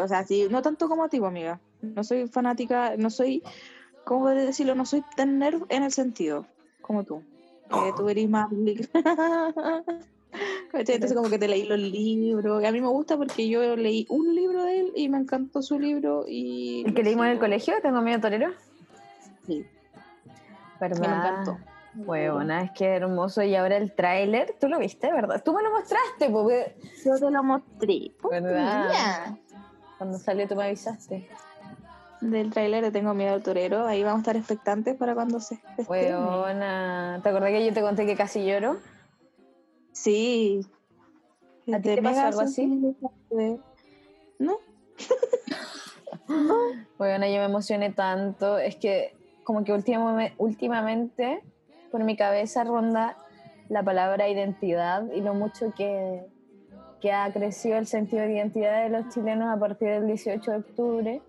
[0.00, 1.60] O sea, sí, no tanto como a ti, amiga.
[1.82, 3.42] No soy fanática, no soy,
[4.04, 4.74] ¿cómo puedo decirlo?
[4.74, 6.46] No soy tan nerd en el sentido
[6.86, 7.22] como tú.
[7.70, 8.50] Eh, tú eres más...
[10.72, 12.62] Entonces como que te leí los libros.
[12.62, 15.62] Y a mí me gusta porque yo leí un libro de él y me encantó
[15.62, 16.82] su libro y...
[16.86, 17.74] ¿El que leímos en el colegio?
[17.80, 18.52] ¿Tengo miedo torero?
[19.46, 19.64] Sí,
[20.80, 21.00] ¿Verdad?
[21.00, 21.58] me encantó.
[21.96, 23.42] Huevona, es que hermoso.
[23.42, 25.42] Y ahora el tráiler, ¿tú lo viste, verdad?
[25.44, 26.74] Tú me lo mostraste, porque
[27.04, 28.12] Yo te lo mostré.
[28.28, 29.36] ¿Verdad?
[29.98, 31.28] cuando salió tú me avisaste.
[32.30, 33.86] Del tráiler de Tengo Miedo al Torero.
[33.86, 35.60] Ahí vamos a estar expectantes para cuando se.
[35.86, 38.78] Huevona, ¿te acordás que yo te conté que casi lloro?
[39.92, 40.66] Sí.
[41.72, 42.66] ¿A ti De te pasó algo así?
[44.38, 44.58] No.
[46.96, 48.56] Bueno, yo me emocioné tanto.
[48.56, 51.42] Es que como que últimamente, últimamente
[51.90, 53.18] por mi cabeza ronda
[53.68, 56.24] la palabra identidad y lo mucho que,
[57.02, 60.56] que ha crecido el sentido de identidad de los chilenos a partir del 18 de
[60.56, 61.22] octubre.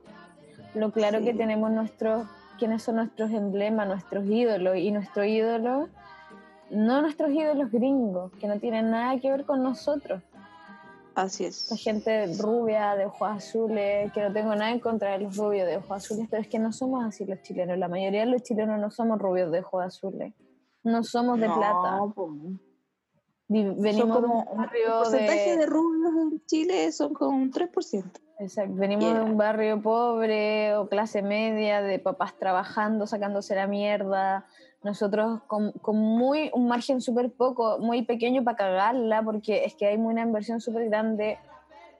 [0.75, 1.25] Lo claro Sí.
[1.25, 2.27] que tenemos nuestros,
[2.59, 5.89] quiénes son nuestros emblemas, nuestros ídolos y nuestro ídolo
[6.69, 10.21] no nuestros ídolos gringos, que no tienen nada que ver con nosotros.
[11.13, 11.71] Así es.
[11.71, 15.65] La gente rubia, de ojos azules, que no tengo nada en contra de los rubios
[15.65, 17.77] de ojos azules, pero es que no somos así los chilenos.
[17.77, 20.33] La mayoría de los chilenos no somos rubios de ojos azules.
[20.83, 22.01] No somos de plata.
[23.47, 25.65] Venimos de un barrio el porcentaje de...
[25.67, 28.03] rubios en Chile son como un 3%.
[28.37, 34.45] Exacto, venimos de un barrio pobre o clase media, de papás trabajando, sacándose la mierda,
[34.83, 39.95] nosotros con, muy un margen súper poco, muy pequeño para cagarla, porque es que hay
[39.95, 41.39] una inversión súper grande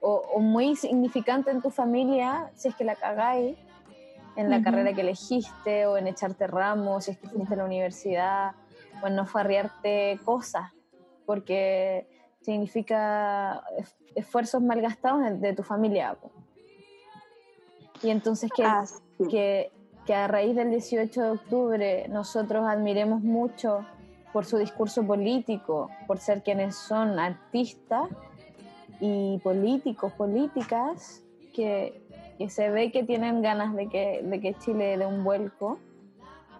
[0.00, 3.56] o, muy significante en tu familia, si es que la cagáis,
[4.36, 7.64] en la carrera que elegiste, o en echarte ramos, si es que fuiste a la
[7.64, 8.52] universidad,
[9.02, 10.70] o en no farrearte cosas,
[11.24, 12.06] porque
[12.42, 13.64] significa
[14.16, 16.16] esfuerzos malgastados de, tu familia.
[18.02, 18.84] Y entonces que, ah,
[19.30, 19.70] que
[20.06, 23.84] que a raíz del 18 de octubre nosotros admiremos mucho
[24.32, 28.08] por su discurso político, por ser quienes son artistas
[29.00, 32.00] y políticos, políticas, que,
[32.48, 35.78] se ve que tienen ganas de que, de que Chile dé un vuelco.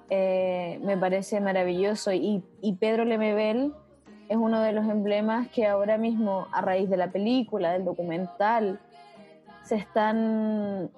[0.09, 2.13] Eh, me parece maravilloso.
[2.13, 3.75] Y, y Pedro Lemebel
[4.29, 8.81] es uno de los emblemas que ahora mismo, a raíz de la película, del documental,
[9.63, 10.91] se están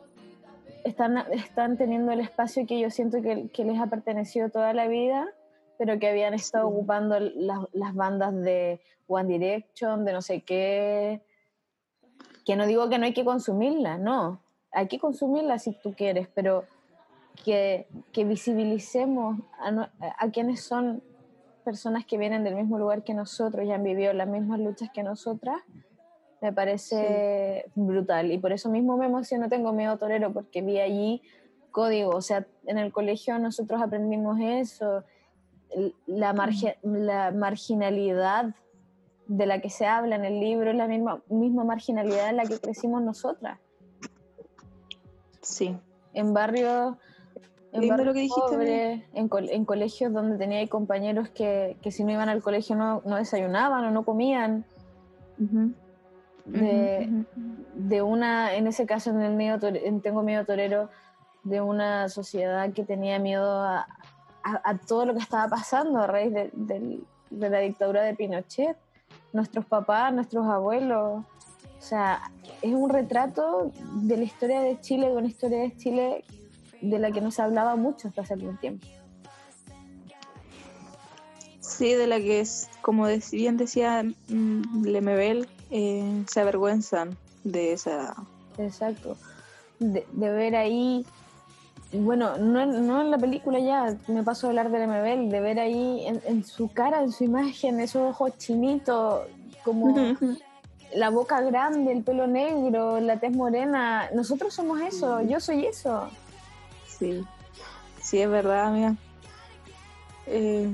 [0.85, 4.89] están, están teniendo el espacio que yo siento que, que les ha pertenecido toda la
[4.89, 5.29] vida,
[5.77, 11.23] pero que habían estado ocupando las, las bandas de One Direction, de no sé qué,
[12.45, 16.29] que no digo que no hay que consumirla, no, hay que consumirla si tú quieres,
[16.35, 16.65] pero
[17.45, 21.03] que, que visibilicemos a, a, quienes son
[21.69, 25.03] personas que vienen del mismo lugar que nosotros y han vivido las mismas luchas que
[25.03, 25.61] nosotras,
[26.41, 31.21] me parece brutal y por eso mismo me emociono, tengo miedo torero porque vi allí
[31.71, 35.05] código, o sea, en el colegio nosotros aprendimos eso,
[36.07, 36.33] la,
[36.83, 38.55] la marginalidad
[39.27, 42.45] de la que se habla en el libro es la misma, misma marginalidad en la
[42.47, 43.59] que crecimos nosotras.
[45.43, 45.77] Sí.
[46.15, 46.97] En barrios
[47.73, 52.43] en barrios pobres, en, en, colegios donde tenía compañeros que, que, si no iban al
[52.43, 54.65] colegio no, no desayunaban o no comían.
[56.47, 57.25] De,
[57.75, 59.59] de, una, en ese caso en el medio,
[60.01, 60.89] tengo miedo torero,
[61.45, 63.87] de una sociedad que tenía miedo a,
[64.43, 68.77] a, todo lo que estaba pasando a raíz de, de, la dictadura de Pinochet.
[69.33, 71.25] Nuestros papás, nuestros abuelos,
[71.79, 72.21] o sea,
[72.63, 76.25] es un retrato de la historia de Chile, de una historia de Chile
[76.81, 78.87] de la que no se hablaba mucho hasta hace algún tiempo.
[81.61, 88.15] Sí, de la que es, como bien decía mm, Lemebel, eh, se avergüenzan de esa...
[88.57, 89.17] Exacto.
[89.79, 91.07] De, ver ahí,
[91.93, 95.61] bueno, no, no, en la película ya, me paso a hablar de MBL, de ver
[95.61, 99.27] ahí en, su cara, en su imagen, esos ojos chinitos,
[99.63, 99.95] como
[100.95, 104.11] la boca grande, el pelo negro, la tez morena.
[104.15, 106.09] Nosotros somos eso, yo soy eso.
[106.99, 107.25] Sí,
[108.03, 108.95] sí, es verdad, amiga.
[110.27, 110.71] Eh,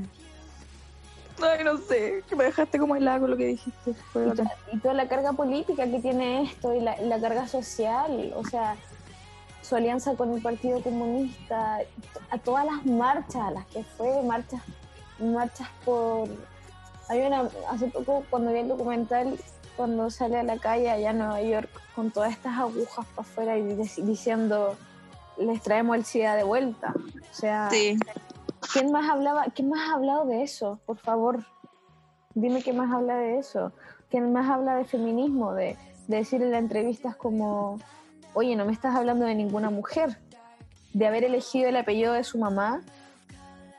[1.43, 3.95] Ay, no sé, que me dejaste como helada con lo que dijiste.
[4.73, 8.77] Y, toda la carga política que tiene esto y la, carga social, o sea,
[9.63, 11.81] su alianza con el Partido Comunista,
[12.31, 14.63] a todas las marchas, a las que fue, marchas,
[15.19, 16.29] marchas por...
[17.09, 19.39] Hay una, hace poco cuando vi el documental,
[19.77, 23.59] cuando sale a la calle allá en Nueva York con todas estas agujas para afuera
[23.59, 24.77] y diciendo,
[25.39, 26.95] les traemos el SIDA de vuelta.
[27.31, 27.99] O sea, sí.
[28.73, 29.45] ¿Quién más hablaba?
[29.55, 30.81] ¿Quién más ha hablado de eso?
[30.87, 31.45] Por favor,
[32.35, 33.73] dime quién más habla de eso.
[34.11, 35.53] ¿Quién más habla de feminismo?
[35.53, 35.77] De,
[36.09, 37.79] de decir en las entrevistas como,
[38.33, 40.19] oye, no me estás hablando de ninguna mujer.
[40.93, 42.83] De haber elegido el apellido de su mamá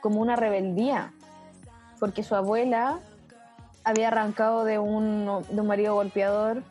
[0.00, 1.12] como una rebeldía.
[1.98, 3.00] Porque su abuela
[3.84, 6.62] había arrancado de un, de un marido golpeador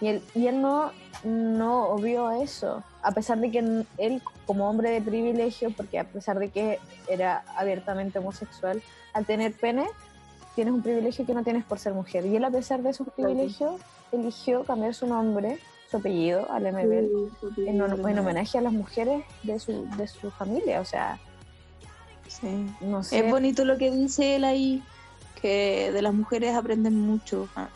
[0.00, 0.92] y él, y él no,
[1.24, 6.38] no vio eso a pesar de que él, como hombre de privilegio, porque a pesar
[6.38, 9.86] de que era abiertamente homosexual, al tener pene,
[10.54, 12.26] tienes un privilegio que no tienes por ser mujer.
[12.26, 13.80] Y él, a pesar de esos privilegios,
[14.12, 15.58] eligió cambiar su nombre,
[15.90, 20.80] su apellido, al MBL, en, homenaje a las mujeres de su, de su familia.
[20.80, 21.18] O sea,
[22.80, 23.18] no sé.
[23.18, 24.82] Es bonito lo que dice él ahí,
[25.40, 27.48] que de las mujeres aprenden mucho.
[27.56, 27.68] Ah,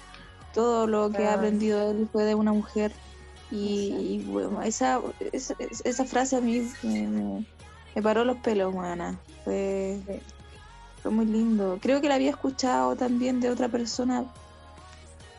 [0.52, 2.92] todo lo que ha aprendido él fue de una mujer
[3.50, 9.18] y, bueno, esa, esa, frase a mí me, paró los pelos, mana.
[9.44, 10.00] Fue,
[11.02, 11.78] fue muy lindo.
[11.80, 14.24] Creo que la había escuchado también de otra persona.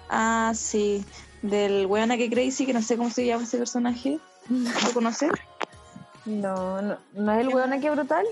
[0.10, 1.04] Ah, sí,
[1.42, 4.20] del weona que Crazy, que no sé cómo se llama ese personaje.
[4.50, 5.32] ¿Lo conoces?
[6.26, 8.26] No, no, ¿no es el weona que brutal?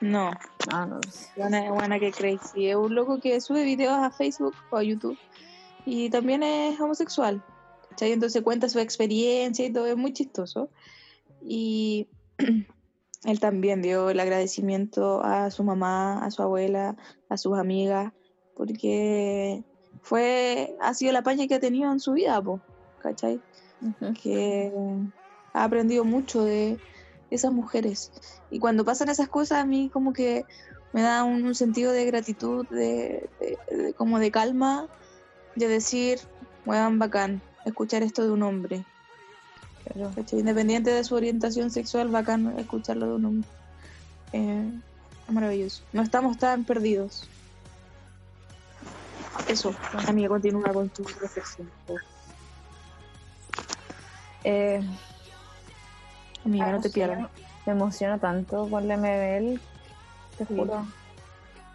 [0.00, 0.30] No,
[0.70, 1.00] No, no.
[1.36, 2.68] Buena, buena que crazy.
[2.68, 5.18] Es un loco que sube videos a Facebook o a YouTube
[5.84, 7.42] y también es homosexual.
[7.98, 8.12] ¿Cachai?
[8.12, 10.70] Entonces cuenta su experiencia y todo, es muy chistoso.
[11.42, 12.08] Y
[13.24, 16.96] él también dio el agradecimiento a su mamá, a su abuela,
[17.28, 18.12] a sus amigas,
[18.54, 19.64] porque
[20.02, 22.62] fue, ha sido la paña que ha tenido en su vida, po,
[22.98, 23.42] ¿cachai?
[24.14, 24.72] Que
[25.52, 26.80] ha aprendido mucho de
[27.30, 28.12] esas mujeres.
[28.48, 30.46] Y cuando pasan esas cosas a mí como que
[30.92, 34.88] me da un, un sentido de gratitud, de, de- de- como de calma,
[35.56, 36.20] de decir,
[36.64, 38.84] weón, bacán, escuchar esto de un hombre.
[39.84, 40.10] Pero-.
[40.32, 43.48] Independiente de su orientación sexual, bacán escucharlo de un hombre.
[44.32, 44.70] Eh,
[45.28, 45.82] es maravilloso.
[45.92, 47.28] No estamos tan perdidos.
[49.48, 49.74] Eso,
[50.06, 51.70] amiga, continúa con tu reflexión.
[54.44, 54.82] Eh,
[56.44, 57.28] Amiga, no te pierdas.
[57.66, 59.60] Me emociona tanto con la MBL,
[60.38, 60.86] te juro.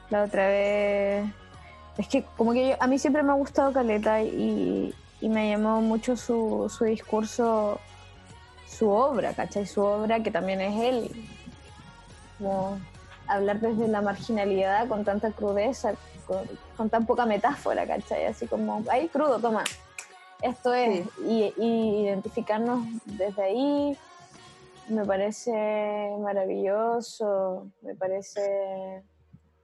[0.09, 1.29] La otra vez.
[1.97, 4.93] Es que, como que yo- a mí siempre me ha gustado Caleta y,
[5.24, 7.80] y me llamó mucho su, su discurso,
[8.67, 9.65] su obra, ¿cachai?
[9.65, 11.11] Su obra que también es él.
[12.38, 12.78] Como
[13.26, 15.93] hablar desde la marginalidad con tanta crudeza,
[16.28, 16.39] con,
[16.76, 18.26] con tan poca metáfora, ¿cachai?
[18.26, 19.63] Así como, ahí crudo, toma.
[20.41, 21.07] Esto es.
[21.26, 23.97] Y, y identificarnos desde ahí
[24.89, 29.03] me parece maravilloso, me parece...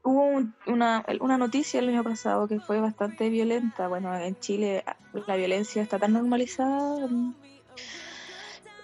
[0.03, 3.87] Hubo un- una, una noticia el año pasado que fue bastante violenta.
[3.87, 4.83] Bueno, en Chile
[5.27, 7.07] la violencia está tan normalizada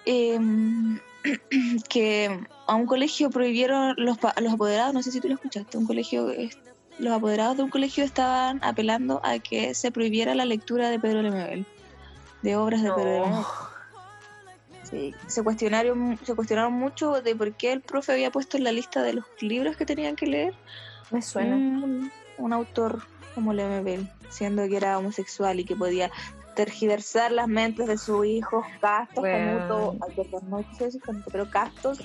[0.04, 0.98] em,
[1.88, 5.86] que a un colegio prohibieron los, los apoderados, no sé si tú lo escuchaste, un
[5.86, 6.28] colegio,
[6.98, 11.22] los apoderados de un colegio estaban apelando a que se prohibiera la lectura de Pedro
[11.22, 11.66] Lemebel,
[12.42, 13.44] de obras de Pedro Lemebel.
[14.84, 18.70] Sí, se cuestionaron, se cuestionaron mucho de por qué el profe había puesto en la
[18.70, 20.54] lista de los libros que tenían que leer
[21.10, 21.54] Me suena.
[21.56, 23.02] un, un autor
[23.34, 26.10] como Lemebel, siendo que era homosexual y que podía
[26.54, 29.58] tergiversar las mentes de sus hijos castos, Bueno.
[29.58, 29.98] perdón,
[30.48, 30.64] no
[31.04, 31.98] canuto, pero castos,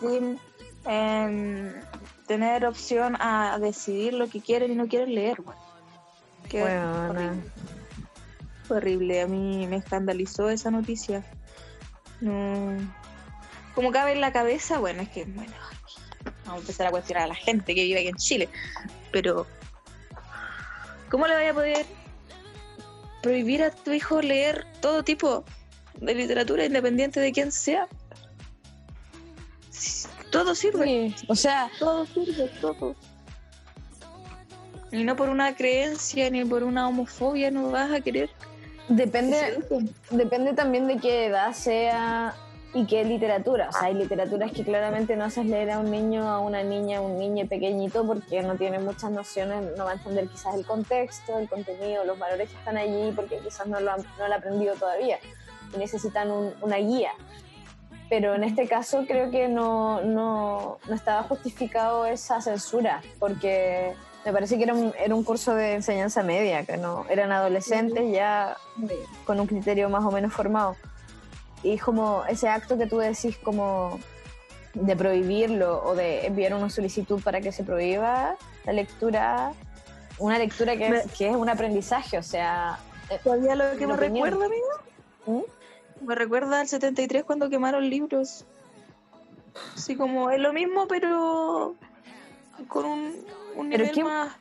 [0.00, 0.38] sin
[0.86, 1.72] em,
[2.26, 5.42] tener opción a decidir lo que quieren y no quieren leer.
[5.42, 5.60] bueno.
[6.48, 7.08] Qué Weona.
[7.10, 7.42] horrible.
[8.70, 11.22] Horrible, a mí me escandalizó esa noticia.
[12.20, 12.72] No.
[13.74, 15.52] Como cabe en la cabeza, bueno, es que, bueno,
[16.44, 18.48] vamos a empezar a cuestionar a la gente que vive aquí en Chile,
[19.10, 19.46] pero
[21.10, 21.86] ¿cómo le vaya a poder
[23.22, 25.44] prohibir a tu hijo leer todo tipo
[26.00, 27.88] de literatura independiente de quién sea?
[30.30, 32.96] Todo sirve, Sí, O sea, todo sirve, todo.
[34.90, 38.30] Y no por una creencia ni por una homofobia no vas a querer
[38.88, 39.62] depende,
[40.10, 42.34] depende también de qué edad sea
[42.74, 43.68] y qué literatura.
[43.68, 46.98] O sea, hay literaturas que claramente no haces leer a un niño, a una niña,
[46.98, 50.64] a un niño pequeñito porque no tiene muchas nociones, no va a entender quizás el
[50.64, 54.32] contexto, el contenido, los valores que están allí porque quizás no lo han, no lo
[54.34, 55.18] ha aprendido todavía
[55.74, 57.10] y necesitan un- una guía.
[58.08, 63.94] Pero en este caso creo que no, no, no estaba justificado esa censura porque
[64.24, 68.12] me parece que era un, era un curso de enseñanza media, que no eran adolescentes
[68.12, 68.56] ya
[69.26, 70.76] con un criterio más o menos formado.
[71.62, 74.00] Y como ese acto que tú decís como
[74.74, 79.52] de prohibirlo o de enviar una solicitud para que se prohíba la lectura,
[80.18, 82.78] una lectura que, es, que es un aprendizaje, o sea...
[83.10, 84.26] eh, Todavía lo que me opinión.
[84.30, 84.66] recuerda, amigo,
[86.00, 86.06] ¿Mm?
[86.06, 88.44] me recuerda al 73 cuando quemaron libros.
[89.76, 91.74] Así como es lo mismo, pero
[92.68, 93.00] con un,
[93.56, 94.32] un Pero nivel qué- más.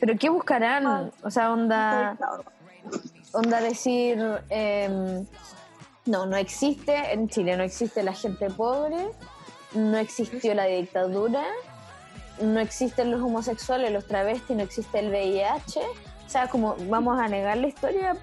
[0.00, 1.12] Pero ¿qué buscarán?
[1.22, 2.16] O sea, onda...
[3.32, 4.18] onda decir,
[4.48, 5.26] em,
[6.06, 8.96] no, no existe, en Chile no existe la gente pobre,
[9.74, 11.44] no existió la dictadura,
[12.40, 15.80] no existen los homosexuales, los travestis, no existe el VIH.
[15.80, 18.16] O sea, como vamos a negar la historia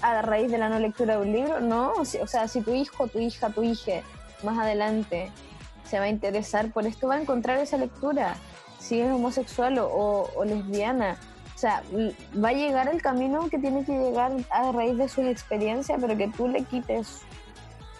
[0.00, 1.92] a raíz de la no lectura de un libro, no.
[1.94, 4.02] O sea, si tu hijo, tu hija, tu hija
[4.42, 5.30] más adelante
[5.88, 8.34] se va a interesar por esto, va a encontrar esa lectura.
[8.78, 11.16] Si es homosexual o, o- lesbiana,
[11.62, 15.24] sea, l- va a llegar el camino que tiene que llegar a raíz de sus
[15.24, 17.20] experiencias, pero que tú le quites,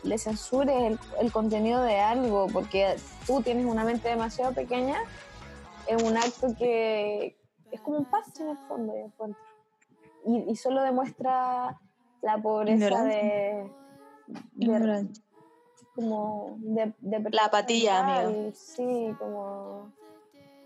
[0.02, 2.96] le censures el, el contenido de algo, porque
[3.26, 4.96] tú tienes una mente demasiado pequeña,
[5.86, 7.36] es un acto que
[7.70, 9.42] es como un parche en el fondo, yo encuentro.
[10.26, 11.78] Y, y solo demuestra
[12.20, 13.70] la pobreza de,
[14.26, 15.20] de, Ignorante.
[15.94, 18.52] como de, de La apatía, amiga.
[18.54, 19.92] Sí, como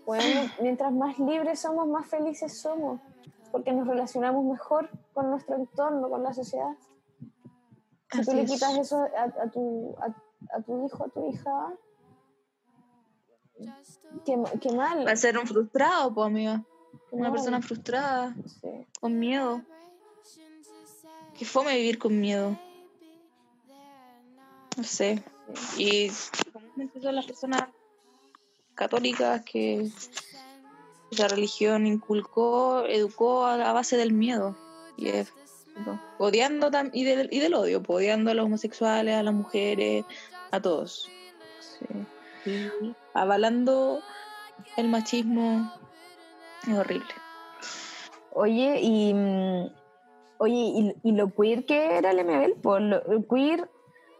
[0.07, 2.99] bueno, mientras más libres somos, más felices somos,
[3.51, 6.75] porque nos relacionamos mejor con nuestro entorno, con la sociedad.
[8.11, 8.51] Si tú le es.
[8.51, 11.73] quitas eso a, a tu, a, a tu hijo, a tu hija,
[14.25, 15.05] qué, qué mal.
[15.05, 16.63] Va a ser un frustrado, pues, amiga.
[17.09, 17.33] qué Una mal.
[17.33, 18.87] persona frustrada, Sí.
[18.99, 19.61] con miedo.
[21.37, 22.57] Qué fome vivir con miedo.
[24.77, 25.23] No sé.
[25.77, 26.09] Y
[26.53, 27.63] comúnmente son las personas
[28.77, 29.89] católicas que
[31.11, 34.55] la religión inculcó, educó a base del miedo.
[34.95, 35.33] Y es
[35.85, 39.33] no, odiando tam- y del, y del odio, pues, odiando a los homosexuales, a las
[39.33, 40.05] mujeres,
[40.51, 41.09] a todos.
[42.43, 42.69] Sí.
[43.13, 43.99] Avalando
[44.77, 45.71] el machismo
[46.67, 47.13] es horrible.
[48.31, 49.13] Oye, y.
[49.13, 49.69] mm,
[50.39, 53.67] Oye, y, y lo queer que era el MBL, pues lo, lo queer,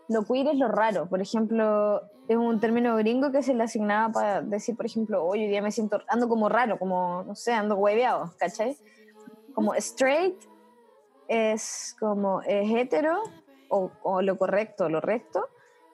[0.10, 1.08] lo queer es lo raro.
[1.10, 5.48] Por ejemplo, es un término gringo que se le asignaba para decir, por ejemplo, hoy
[5.48, 8.78] día me siento, ando como raro, como, no sé, ando hueveado, ¿cachai?
[9.54, 10.36] Como straight
[11.28, 13.22] es como es hetero
[13.70, 15.48] o, o lo correcto, lo recto,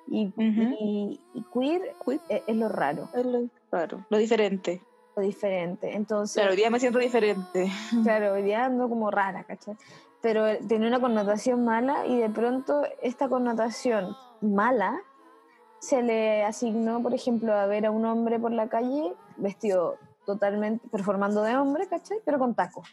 [0.08, 2.22] y, y- y queer Queer.
[2.30, 4.82] es, es lo raro, Es lo, claro, lo diferente.
[5.16, 5.96] lo diferente.
[5.96, 7.72] Entonces, Claro, hoy día me siento diferente.
[8.04, 9.76] Claro, hoy día ando como rara, ¿cachai?
[10.24, 15.02] Pero tiene una connotación mala y de pronto esta connotación mala
[15.80, 20.88] se le asignó, por ejemplo, a ver a un hombre por la calle vestido totalmente,
[20.88, 22.20] performando de hombre, ¿cachai?
[22.24, 22.88] Pero con tacos.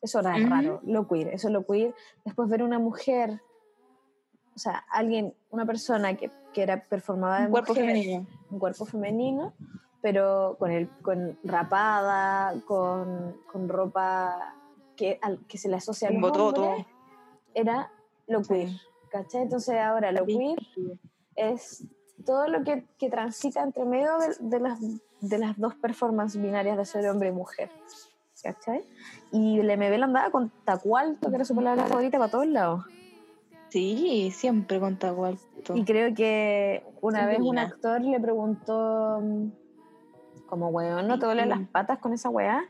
[0.00, 1.94] Eso era raro, lo queer, eso es lo queer.
[2.24, 3.40] Después ver una mujer,
[4.56, 8.26] o sea, alguien, una persona que, que era performada de Un cuerpo mujer, femenino.
[8.50, 9.52] un cuerpo femenino,
[10.00, 14.56] pero con el con rapada, con, con ropa
[15.02, 16.62] que, al- que se le asocia a los bototo.
[16.62, 16.86] hombres,
[17.54, 17.90] era
[18.28, 18.68] lo queer,
[19.10, 19.42] ¿cachai?
[19.42, 20.56] Entonces ahora lo queer
[21.34, 21.84] es
[22.24, 24.78] todo lo que, que transita entre medio de, de las,
[25.20, 27.68] de las dos performances binarias de ser hombre y mujer,
[28.44, 28.84] ¿cachai?
[29.32, 32.84] Y el MBL andaba con taco alto, que era su palabra favorita, para todos lados.
[33.70, 35.74] Sí, siempre con taco alto.
[35.74, 39.48] Y creo que una Siempre vez un actor le preguntó, mm,
[40.46, 42.62] como, weón, ¿no te duelen las patas con esa weá?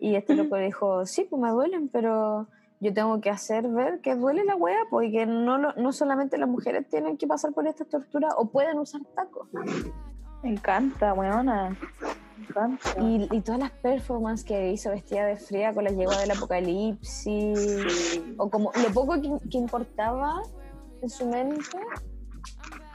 [0.00, 2.46] Y este loco dijo, sí, pues me duelen, pero
[2.80, 6.48] yo tengo que hacer ver que duele la weá, porque no, lo- no solamente las
[6.48, 9.48] mujeres tienen que pasar por esta tortura o pueden usar tacos.
[10.42, 11.70] Me encanta, weona.
[12.38, 12.90] Me encanta.
[13.00, 18.20] Y, y todas las performances que hizo vestida de fría con la yegua del apocalipsis,
[18.36, 20.40] o como lo poco que, que importaba
[21.02, 21.76] en su mente,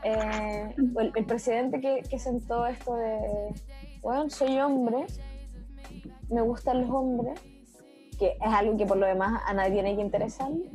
[0.04, 3.20] eh, el, el presidente que, que sentó esto de,
[4.02, 5.06] bueno, soy hombre,
[6.34, 7.40] me gustan los hombres,
[8.18, 10.70] que es algo que por lo demás a nadie tiene que interesarle,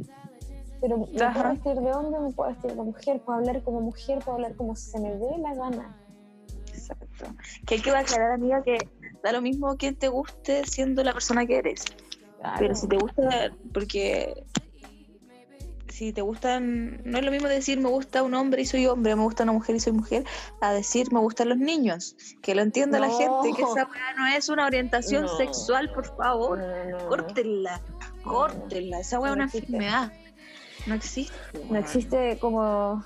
[0.81, 4.19] pero me puedo vestir de hombre, me puedo vestir de mujer, puedo hablar como mujer,
[4.25, 5.97] puedo hablar como se me dé la gana.
[6.69, 7.27] Exacto.
[7.67, 8.79] Que hay que aclarar, amiga, que
[9.23, 11.85] da lo mismo que te guste siendo la persona que eres.
[12.59, 14.45] Pero si te gusta, porque
[15.99, 19.17] si te gustan, no es lo mismo decir me gusta un hombre y soy hombre,
[19.17, 20.25] me gusta una mujer y soy mujer,
[20.61, 22.15] a decir me gustan los niños.
[22.41, 25.37] Que lo entienda la gente, que esa weá no es una orientación No.
[25.37, 26.59] sexual, por favor.
[26.59, 27.81] No, Córtenla,
[28.23, 29.01] córtenla.
[29.01, 29.67] Esa weá es una existe.
[29.67, 30.13] enfermedad.
[30.87, 31.35] No existe.
[31.69, 33.03] no existe como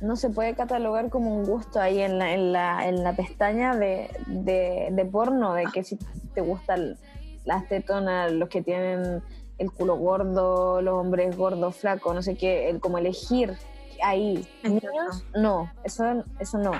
[0.00, 3.76] no se puede catalogar como un gusto ahí en la, en la, en la pestaña
[3.76, 5.98] de, de, de porno, de que si
[6.34, 6.96] te gustan
[7.44, 9.22] las tetonas, los que tienen
[9.58, 13.54] el culo gordo, los hombres gordos, flacos, no sé qué, el, como elegir
[14.02, 14.46] ahí.
[14.62, 16.72] Niños, no, eso, eso no.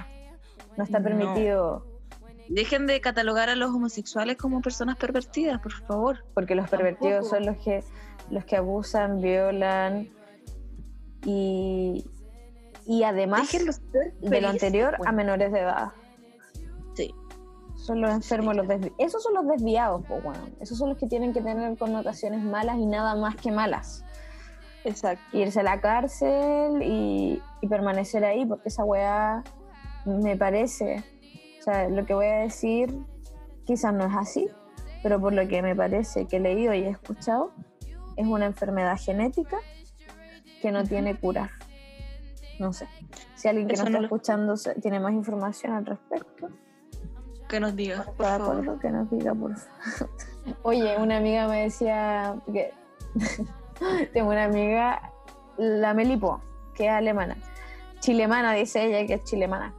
[0.76, 1.04] No está No.
[1.04, 1.84] permitido
[2.48, 6.24] Dejen de catalogar a los homosexuales como personas pervertidas, por favor.
[6.34, 7.36] porque los pervertidos Tampoco.
[7.36, 7.84] son los que,
[8.30, 10.08] los que abusan, violan
[11.24, 12.04] y,
[12.86, 15.08] y además de lo anterior pues.
[15.08, 15.88] a menores de edad.
[17.88, 20.40] Son los enfermos, los desvi- esos son los desviados, pues bueno.
[20.60, 24.04] Esos son los que tienen que tener connotaciones malas y nada más que malas.
[24.84, 25.22] Exacto.
[25.34, 29.42] Irse a la cárcel y, y permanecer ahí, porque esa weá
[30.04, 31.02] me parece,
[31.60, 32.94] o sea, lo que voy a decir
[33.64, 34.48] quizás no es así,
[35.02, 37.52] pero por lo que me parece que he leído y he escuchado,
[38.16, 39.56] es una enfermedad genética
[40.60, 41.50] que no tiene cura.
[42.58, 42.86] No sé.
[43.34, 46.48] Si alguien que Eso no está lo- escuchando tiene más información al respecto,
[47.48, 48.50] Que nos digas, por favor.
[48.58, 50.10] acuerdo que nos diga, por favor.
[50.62, 52.72] Oye, una amiga me decía que
[54.12, 55.12] tengo una amiga,
[55.56, 56.40] la Melipo,
[56.74, 57.36] que es alemana.
[58.00, 59.74] Chilemana, dice ella que es chilemana.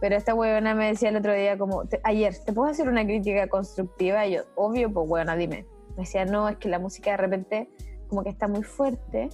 [0.00, 3.04] Pero esta huevona me decía el otro día como, "Te- ayer, ¿te puedo hacer una
[3.04, 4.24] crítica constructiva?
[4.26, 5.66] Y yo, obvio, pues bueno, dime.
[5.96, 7.68] Me decía, no, es que la música de repente
[8.08, 9.28] como que está muy fuerte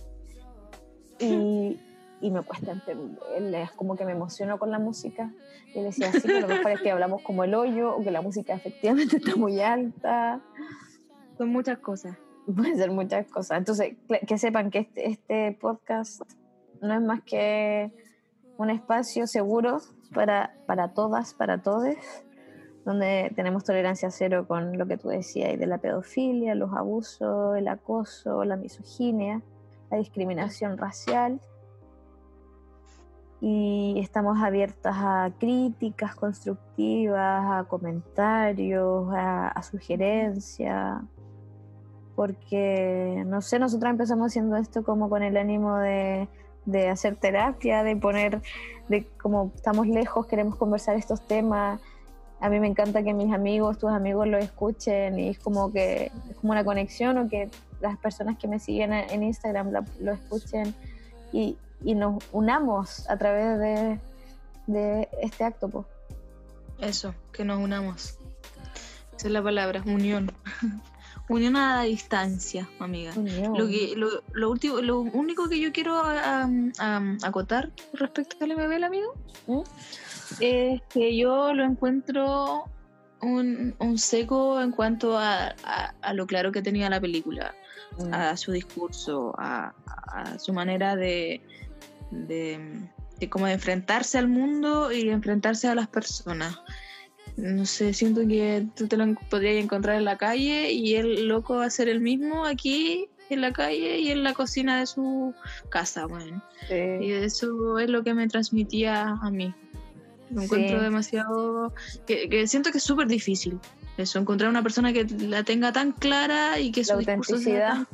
[1.19, 1.79] y,
[2.25, 5.31] y me cuesta entenderla, es como que me emociono con la música.
[5.75, 8.03] Y le decía, sí, pero a lo mejor es que hablamos como el hoyo o
[8.03, 10.41] que la música efectivamente está muy alta.
[11.37, 12.17] Son muchas cosas.
[12.47, 13.59] Puede ser muchas cosas.
[13.59, 13.97] Entonces,
[14.27, 16.23] que sepan que este, este podcast
[16.81, 17.93] no es más que
[18.57, 19.83] un espacio seguro
[20.15, 21.95] para, para todas, para todos,
[22.87, 27.69] donde tenemos tolerancia cero con lo que tú decías, de la pedofilia, los abusos, el
[27.69, 29.43] acoso, la misoginia,
[29.91, 31.39] la discriminación racial.
[33.47, 41.03] Y estamos abiertas a críticas constructivas, a comentarios, a, sugerencias,
[42.17, 46.27] porque, no sé, nosotros empezamos haciendo esto como con el ánimo de,
[46.65, 48.41] de hacer terapia, de poner,
[48.89, 51.83] de como estamos lejos, queremos conversar estos temas,
[52.41, 56.11] a mí me encanta que mis amigos, tus amigos lo escuchen y es como que
[56.31, 57.51] es como una conexión o que
[57.83, 59.71] las personas que me siguen en Instagram
[60.01, 60.75] lo escuchen.
[61.31, 63.59] Y, nos unamos a través
[64.67, 65.87] de, este acto.
[66.79, 68.19] Eso, que nos unamos.
[69.17, 70.33] Esa es la palabra, unión.
[71.29, 73.13] unión a la distancia, amiga.
[73.17, 76.03] Lo, que, lo, último, lo único que yo quiero
[77.23, 79.15] acotar respecto al MBL, amigo,
[79.47, 79.61] ¿Mm?
[80.41, 82.65] es que yo lo encuentro
[83.23, 85.55] un, seco en cuanto a,
[86.13, 87.55] lo claro que tenía la película,
[87.99, 88.13] mm.
[88.13, 89.73] a su discurso, a,
[90.39, 91.43] su manera de,
[92.15, 92.89] de,
[93.31, 96.59] como de enfrentarse al mundo y enfrentarse a las personas.
[97.37, 101.57] No sé, siento que tú te lo podrías encontrar en la calle y el loco
[101.57, 105.35] va a ser el mismo aquí en la calle y en la cocina de su
[105.69, 106.43] casa, bueno.
[106.71, 109.53] Y eso es lo que me transmitía a mí.
[110.31, 111.73] Lo encuentro demasiado.
[112.07, 113.59] Que, siento que es súper difícil
[113.97, 117.87] eso, encontrar una persona que la tenga tan clara y que su discurso sea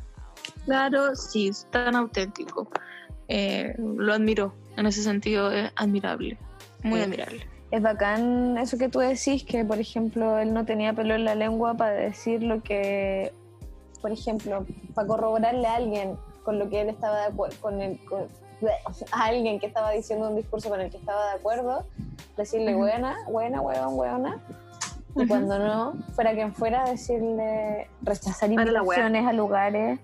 [0.64, 2.70] claro, sí, tan auténtico.
[3.32, 6.36] Eh, lo admiro, en ese sentido es admirable,
[6.82, 7.46] muy admirable.
[7.70, 11.36] Es bacán eso que tú decís, que por ejemplo él no tenía pelo en la
[11.36, 13.32] lengua para decir lo que,
[14.02, 18.00] por ejemplo, para corroborarle a alguien con lo que él estaba de acuerdo, con, el,
[19.12, 21.86] a alguien que estaba diciendo un discurso con el que estaba de acuerdo,
[22.36, 24.40] decirle buena, buena, huevón, huevona.
[25.14, 30.00] Y cuando no, fuera quien fuera, decirle, rechazar invitaciones a lugares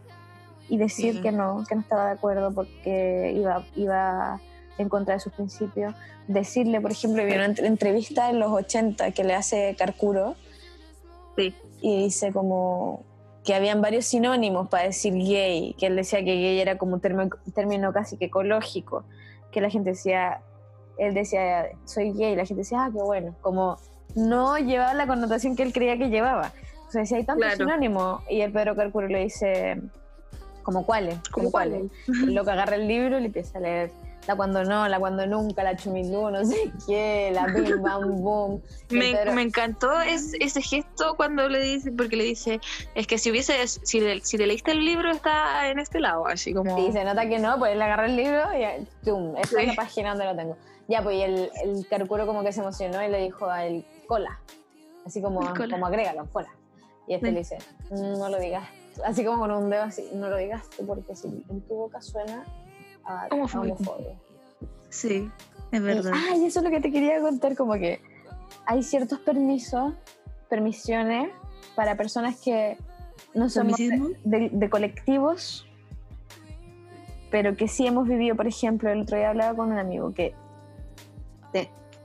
[0.68, 4.40] y decir que no, que no estaba de acuerdo porque iba, iba
[4.78, 5.94] en contra de sus principios.
[6.28, 10.34] Decirle, por ejemplo, vi una entrevista en los 80 que le hace Carcuro
[11.36, 11.54] sí.
[11.80, 13.04] y dice como
[13.44, 17.00] que habían varios sinónimos para decir gay, que él decía que gay era como un
[17.00, 19.04] término casi que ecológico,
[19.52, 20.40] que la gente decía
[20.98, 23.78] él decía, soy gay, y la gente decía, ah, qué bueno, como
[24.14, 26.52] no llevaba la connotación que él creía que llevaba.
[26.88, 29.80] O sea, decía, hay tantos sinónimos, y el Pedro Cálculo le dice,
[30.66, 31.16] ¿como cuáles?
[31.30, 31.84] ¿Como cuáles?
[32.08, 33.92] Lo que agarra el libro y le empieza a leer
[34.26, 38.60] la cuando no, la cuando nunca, la chumilú, no sé qué, la bim bam boom.
[38.90, 42.60] Me, me, encantó ese gesto cuando le dice, porque le dice,
[42.96, 46.52] es que si hubiese, si, si te leíste el libro está en este lado, así
[46.52, 46.76] como...
[46.76, 49.36] Y se nota que no, pues él agarra el libro y ¡tum!
[49.36, 50.56] Esta es la página donde lo tengo.
[50.88, 53.84] Ya, pues y el, el carcuro como que se emocionó y le dijo a él,
[54.08, 54.40] cola.
[55.04, 55.38] Así como,
[55.70, 56.52] como agrégalo, cola.
[57.06, 57.58] Y este le dice,
[57.92, 58.68] no lo digas.
[59.04, 62.44] Así como con un dedo así, no lo digas porque si en tu boca suena
[63.04, 63.76] a homofobia.
[64.88, 65.30] Sí,
[65.72, 66.12] es verdad.
[66.14, 68.00] ah, y eso es lo que te quería contar, como que
[68.64, 69.94] hay ciertos permisos,
[70.48, 71.30] permisiones
[71.74, 72.78] para personas que
[73.34, 75.66] no de, de, colectivos,
[77.30, 80.34] pero que sí hemos vivido, por ejemplo, el otro día hablaba con un amigo que,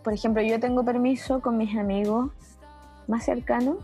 [0.04, 2.32] por ejemplo, yo tengo permiso con mis amigos
[3.08, 3.78] más cercanos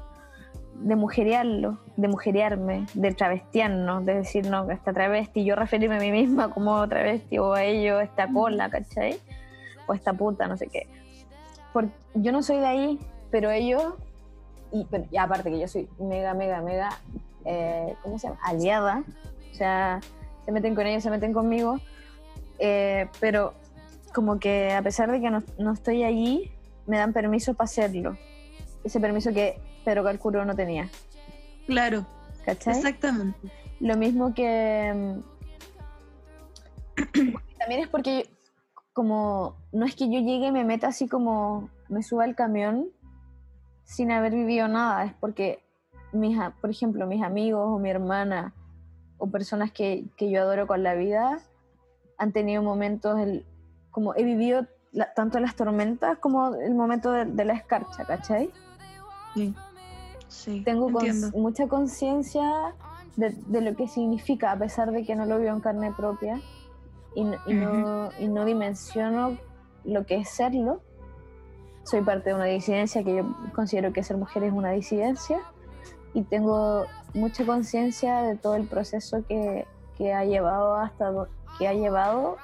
[0.80, 6.12] de mujerearlo, de mujerearme, de travestiarnos, de decir, no, esta travesti, yo referirme a mí
[6.12, 9.20] misma como travesti o a ellos, esta cola, ¿cachai?
[9.88, 10.88] O esta puta, no sé qué.
[11.74, 13.00] Porque yo no soy de ahí,
[13.32, 13.96] pero ellos,
[14.72, 14.86] y,
[15.18, 16.90] aparte que yo soy mega, mega, mega,
[17.46, 18.40] eh, ¿cómo se llama?
[18.44, 19.04] Aliada,
[19.52, 20.00] o sea,
[20.46, 21.80] se meten con ellos, se meten conmigo,
[22.60, 23.54] eh, pero
[24.14, 26.52] como que a pesar de que no, no estoy allí,
[26.86, 28.18] me dan permiso para hacerlo.
[28.84, 30.90] Ese permiso que Pedro Calcuro no tenía.
[31.66, 32.06] Claro.
[32.46, 32.76] ¿Cachai?
[32.76, 33.40] Exactamente.
[33.80, 34.94] Lo mismo que.
[34.94, 35.22] Mm,
[37.58, 38.30] también es porque,
[38.92, 39.56] como.
[39.72, 41.70] No es que yo llegue y me meta así como.
[41.88, 42.90] Me suba al camión
[43.86, 45.06] sin haber vivido nada.
[45.06, 45.64] Es porque,
[46.12, 48.54] mis, por ejemplo, mis amigos o mi hermana
[49.18, 51.40] o personas que, yo adoro con la vida
[52.18, 53.18] han tenido momentos.
[53.22, 53.46] El,
[53.92, 54.68] como he vivido
[55.16, 58.52] tanto las tormentas como el momento de, de la escarcha, ¿cachai?
[59.34, 59.56] Sí.
[60.64, 60.90] Tengo
[61.36, 62.76] mucha conciencia
[63.16, 66.40] de, lo que significa, a pesar de que no lo veo en carne propia
[67.16, 69.38] y, no, y no dimensiono
[69.84, 70.82] lo que es serlo.
[71.84, 75.40] Soy parte de una disidencia que yo considero que ser mujer es una disidencia
[76.14, 79.66] y tengo mucha conciencia de todo el proceso que,
[79.98, 81.12] que, ha llevado hasta
[81.58, 82.38] que ha llevado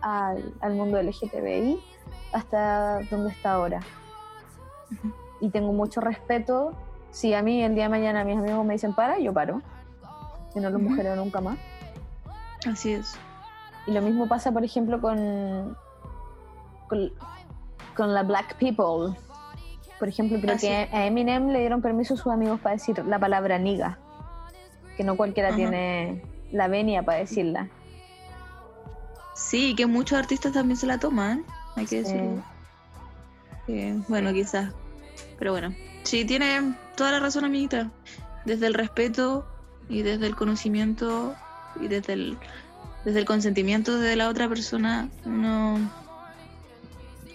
[0.00, 1.80] al, al mundo LGTBI
[2.32, 3.80] hasta donde está ahora.
[5.40, 6.72] y tengo mucho respeto.
[7.18, 9.60] Si a mí el día de mañana mis amigos me dicen para, yo paro.
[10.54, 10.90] Y no los Ujú.
[10.90, 11.58] mujereo nunca más.
[12.64, 13.18] Así es.
[13.88, 15.76] Y lo mismo pasa, por ejemplo, con,
[16.88, 17.12] con,
[17.96, 19.18] con la Black People.
[19.98, 23.04] Por ejemplo, creo Ah, que a Eminem le dieron permiso a sus amigos para decir
[23.04, 23.98] la palabra niga.
[24.96, 25.56] Que no cualquiera Ajá.
[25.56, 27.68] tiene la venia para decirla.
[29.34, 31.44] Sí, que muchos artistas también se la toman,
[31.74, 32.12] hay que Sí.
[32.12, 32.42] decirlo.
[33.66, 34.72] Eh, bueno, quizás.
[35.36, 37.90] Pero bueno, sí, tiene toda la razón, amiguita.
[38.44, 39.46] Desde el respeto
[39.88, 41.34] y desde el conocimiento
[41.80, 42.38] y desde el,
[43.04, 45.78] desde el consentimiento de la otra persona, uno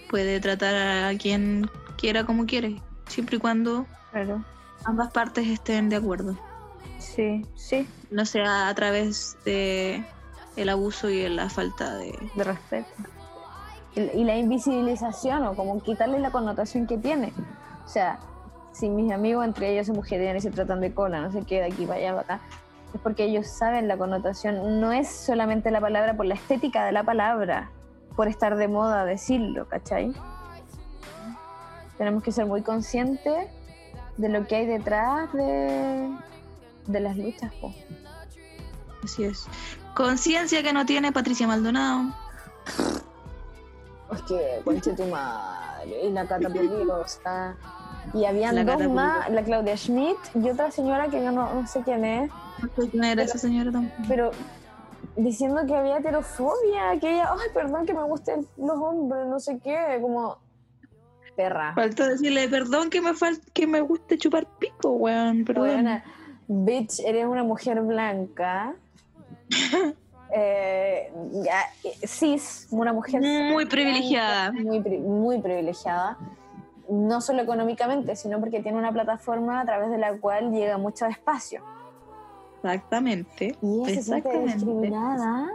[0.10, 4.44] puede tratar a quien quiera como quiere, siempre y cuando Claro.
[4.84, 6.38] ambas partes estén de acuerdo.
[7.00, 10.04] Sí, sí, No sea a través de
[10.56, 12.18] el abuso y la falta de...
[12.36, 12.90] de respeto.
[13.96, 17.34] Y, y la invisibilización, o como quitarle la connotación que tiene.
[17.86, 18.20] O sea,
[18.74, 21.60] si mis amigos entre ellos se mujerean y se tratan de cola, no sé qué,
[21.60, 22.46] de aquí para allá, para acá,
[22.94, 24.82] es porque ellos saben la connotación.
[24.82, 27.70] No es solamente la palabra por la estética de la palabra,
[28.16, 30.14] por estar de moda decirlo, ¿cachai?
[31.98, 33.48] Tenemos que ser muy conscientes
[34.18, 36.10] de lo que hay detrás de,
[36.88, 37.74] de las luchas, po.
[39.04, 39.48] Así es.
[39.96, 42.14] Conciencia que no tiene Patricia Maldonado.
[44.12, 47.56] Es que, conche tu madre, y la Cata Peliosa.
[48.14, 51.68] Y habían La dos más, la Claudia Schmidt y otra señora que yo no, no
[51.68, 52.30] sé quién es,
[52.62, 54.04] No sé quién era esa señora tampoco.
[54.08, 54.32] pero
[55.16, 59.60] diciendo que había heterofobia, que ella, ay, perdón que me gusten los hombres, no sé
[59.60, 60.38] qué, como
[61.36, 61.74] perra.
[61.76, 65.44] Faltó decirle, perdón que me fal que me guste chupar pico, weón.
[65.46, 65.68] Perdón.
[65.68, 66.04] Buena.
[66.48, 68.76] Bitch, eres una mujer blanca.
[70.36, 71.12] eh,
[71.44, 74.52] ya, eh, cis, una mujer Muy privilegiada.
[74.52, 76.18] muy, pri- muy privilegiada,
[76.90, 81.06] no solo económicamente, sino porque tiene una plataforma a través de la cual llega mucho
[81.06, 81.62] espacio.
[82.64, 83.58] Exactamente.
[83.62, 84.54] Y siente Exactamente.
[84.56, 85.50] discriminada.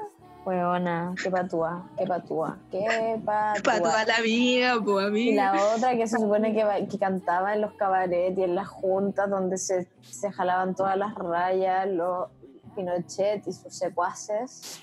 [0.44, 3.78] Huevona, qué patúa, qué patúa, qué patúa.
[3.80, 5.52] toda la amiga, pues Y amiga.
[5.54, 9.58] la otra que se supone que cantaba en los cabarets y en las juntas donde
[9.58, 12.28] se, se jalaban todas las rayas, los
[12.74, 14.80] Pinochet y sus secuaces.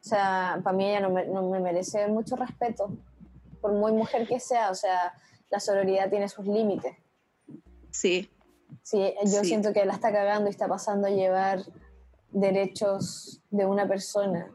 [0.00, 2.90] O sea, para mí ella no me, no me merece mucho respeto,
[3.60, 4.70] por muy mujer que sea.
[4.70, 5.12] O sea,
[5.50, 6.96] la sororidad tiene sus límites.
[7.90, 8.30] Sí.
[8.82, 9.46] Sí, yo Sí.
[9.46, 11.60] siento que la está cagando y está pasando a llevar
[12.30, 14.50] derechos de una persona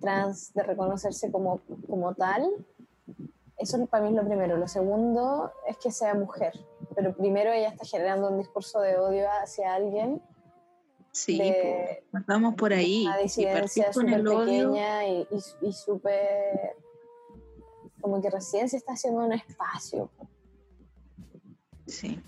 [0.00, 2.48] trans, de reconocerse como, como tal.
[3.56, 4.56] Eso para mí es lo primero.
[4.56, 6.52] Lo segundo es que sea mujer.
[6.94, 10.22] Pero primero ella está generando un discurso de odio hacia alguien,
[11.10, 13.04] Sí, De- pues, Estamos por ahí.
[13.06, 15.26] una Si disidencia súper pequeña y,
[15.62, 16.76] y, y súper...
[18.00, 20.10] Como que recién se está haciendo un espacio.
[21.86, 22.20] sí.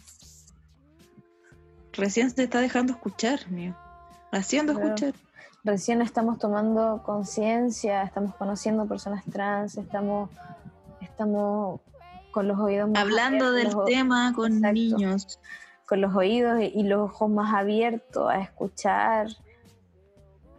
[1.93, 3.75] Recién se está dejando escuchar, mío.
[4.33, 4.89] Haciendo Claro.
[4.95, 5.15] escuchar.
[5.65, 10.31] recién estamos tomando conciencia, estamos conociendo personas trans, estamos,
[11.03, 11.81] estamos
[12.31, 14.73] con los oídos más Hablando abiertos, del tema con Exacto.
[14.73, 15.41] niños.
[15.87, 19.27] con los oídos y los ojos más abiertos a escuchar,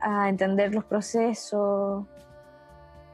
[0.02, 2.06] a entender los procesos,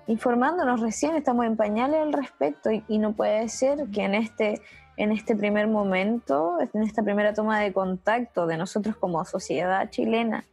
[0.07, 4.61] informándonos recién, estamos en pañales al respecto y, y no puede ser que en este,
[4.95, 10.45] en este primer momento, en esta primera toma de contacto de nosotros como sociedad chilena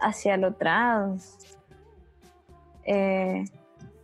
[0.00, 1.38] hacia lo trans,
[2.84, 3.44] eh,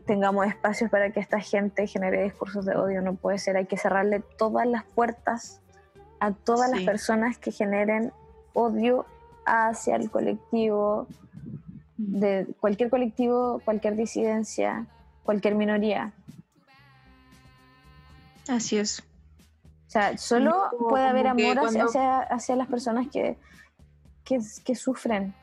[0.07, 3.77] tengamos espacios para que esta gente genere discursos de odio, no puede ser, hay que
[3.77, 5.61] cerrarle todas las puertas
[6.21, 8.13] a todas las personas que generen
[8.55, 9.05] odio
[9.45, 11.09] hacia el colectivo,
[11.97, 14.87] de cualquier colectivo, cualquier disidencia,
[15.25, 16.13] cualquier minoría.
[18.49, 19.01] Así es.
[19.87, 23.37] O sea, solo No, puede haber amor hacia, cuando- hacia, hacia las personas que,
[24.25, 25.35] que, que sufren.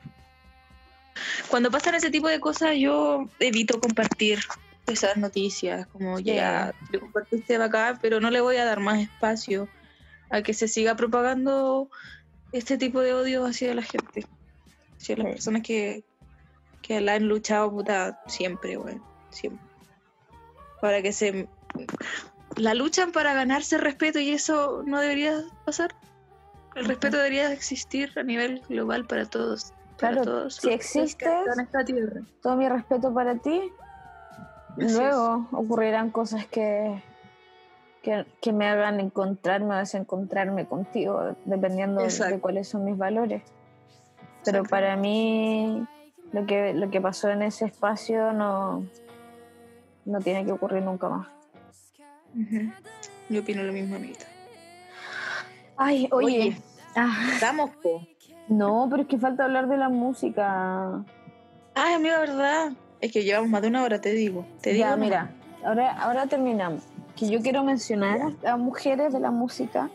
[1.48, 4.40] Cuando pasan ese tipo de cosas, yo evito compartir
[4.86, 5.86] esas noticias.
[5.88, 6.24] Como Sí.
[6.24, 9.68] ya, le compartiste acá, pero no le voy a dar más espacio
[10.30, 11.88] a que se siga propagando
[12.52, 14.26] este tipo de odio hacia la gente.
[14.96, 15.32] Hacia las Sí.
[15.32, 16.04] personas que,
[16.84, 19.00] que la han luchado puta siempre, güey.
[19.30, 19.66] Siempre.
[20.80, 21.48] Para que se.
[22.56, 25.94] La luchan para ganarse respeto y eso no debería pasar.
[26.76, 29.72] El respeto debería existir a nivel global para todos.
[29.98, 32.20] para Claro, todos si existes, habitan esta tierra.
[32.42, 33.72] Todo mi respeto para ti.
[34.76, 37.02] Así Luego ocurrirán cosas que,
[38.02, 43.42] que, que me hagan encontrarme o desencontrarme contigo, dependiendo de cuáles son mis valores.
[44.44, 45.86] Pero para mí,
[46.34, 48.84] lo que, lo que pasó en ese espacio no,
[50.04, 51.28] no tiene que ocurrir nunca más.
[53.28, 54.26] Yo opino lo mismo, amiguita.
[55.76, 56.56] Ay, oye.
[56.96, 58.06] Ah, Estamos, po.
[58.48, 61.04] no, pero es que falta hablar de la música.
[61.74, 62.72] Ay, amiga, ¿verdad?
[63.00, 64.44] Es que llevamos más de una hora, te digo.
[64.60, 64.84] Te digo.
[64.84, 65.04] Ya, nomás.
[65.04, 65.30] mira,
[65.64, 66.82] ahora, ahora terminamos.
[67.16, 69.88] Que yo quiero mencionar a mujeres de la música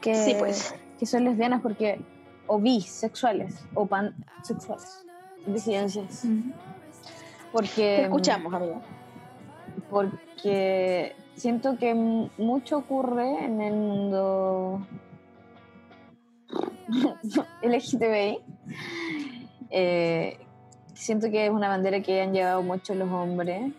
[0.00, 0.74] que, Sí, pues.
[0.98, 2.00] que son lesbianas porque
[2.46, 5.04] o bisexuales o pansexuales,
[5.46, 6.24] disidencias.
[7.52, 8.80] Porque Te escuchamos, amiga.
[9.90, 14.86] porque siento que mucho ocurre en el mundo
[17.62, 18.38] LGTBI.
[19.70, 20.38] Eh,
[20.94, 23.72] siento que es una bandera que han llevado mucho los hombres.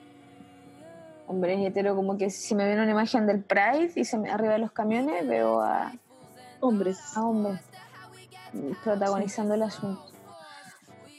[1.27, 4.53] Hombres hetero, como que si me viene una imagen del Pride y se me, arriba
[4.53, 5.93] de los camiones veo a,
[6.59, 6.99] Hombres.
[7.15, 7.61] a hombres
[8.83, 10.12] protagonizando el asunto.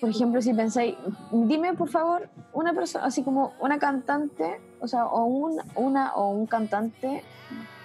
[0.05, 0.97] Por ejemplo, si pensáis,
[1.33, 6.29] dime por favor una persona, así como una cantante, o sea, o un, una o
[6.29, 7.25] un cantante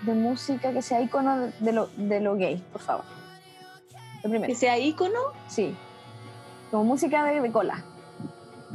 [0.01, 3.05] de música que sea icono de lo, de lo gay, por favor.
[4.21, 5.17] Lo primero, Que sea ícono,
[5.47, 5.73] sí.
[6.71, 7.85] Como música de, de cola,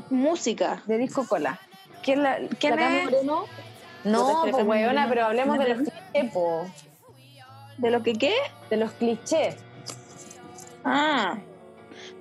[0.08, 0.82] música.
[0.86, 1.60] de disco cola.
[2.02, 3.04] ¿Quién, la, quién La es?
[3.04, 3.44] Moreno,
[4.04, 6.64] No, pues weona, pero hablemos de los clichés, po.
[7.76, 8.32] ¿De lo que qué?
[8.70, 9.58] De los clichés.
[10.82, 11.36] Ah.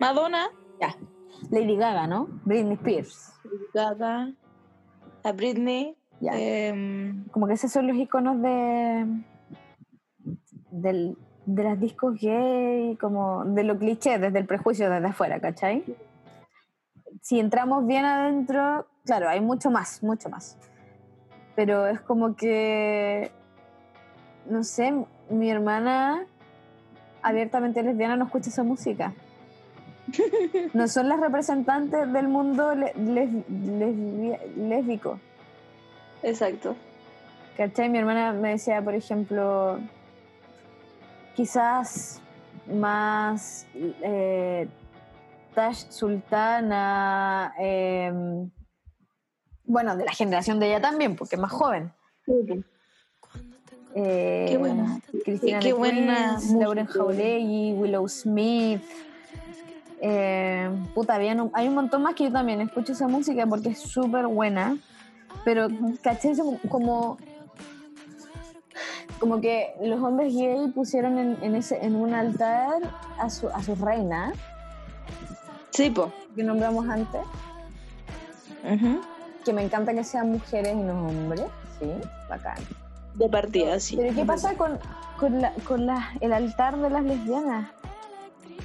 [0.02, 0.50] Madonna.
[0.82, 0.98] Ya.
[1.54, 2.28] Lady Gaga, ¿no?
[2.46, 3.32] Britney Spears.
[3.76, 4.34] Gaga.
[5.24, 5.96] A Britney.
[6.20, 6.32] Ya.
[6.36, 9.06] em, como que esos son los iconos de
[10.72, 11.16] del,
[11.46, 15.84] de las discos gay, como de lo cliché, desde el prejuicio desde afuera, ¿cachai?
[17.22, 20.58] Si entramos bien adentro, claro, hay mucho más, mucho más.
[21.56, 23.32] Pero es como que,
[24.50, 26.26] no sé, mi hermana
[27.22, 29.14] abiertamente lesbiana no escucha esa música.
[30.74, 32.94] No son las representantes del mundo le-
[34.58, 35.20] lésbico.
[36.22, 36.76] exacto.
[37.58, 37.88] ¿Cachai?
[37.90, 39.80] Mi hermana me decía, por ejemplo,
[41.36, 42.20] quizás
[42.74, 44.68] más eh,
[45.54, 48.12] Tash Sultana, eh,
[49.66, 51.92] bueno, de la generación de ella también, porque es más joven.
[53.96, 55.00] Eh, Qué buena.
[55.24, 56.40] Cristina Qué buena.
[56.60, 58.82] Lauren Jauregui, Willow Smith.
[60.06, 63.80] Eh, puta, un- hay un montón más que yo también escucho esa música porque es
[63.80, 64.78] súper buena.
[65.46, 65.68] Pero.
[66.24, 67.18] Eso como,
[69.20, 72.74] como que los hombres gay pusieron en, en ese, en un altar
[73.18, 74.34] a su, a su reina,
[75.70, 76.12] Sí, po.
[76.36, 77.22] que nombramos antes,
[79.46, 81.46] que me encanta que sean mujeres y no hombres.
[81.80, 81.88] Sí,
[82.30, 82.58] bacán.
[83.16, 83.96] De partida, sí.
[83.96, 84.78] Pero ¿qué pasa con,
[85.18, 87.70] con, la- con la- el altar de las lesbianas?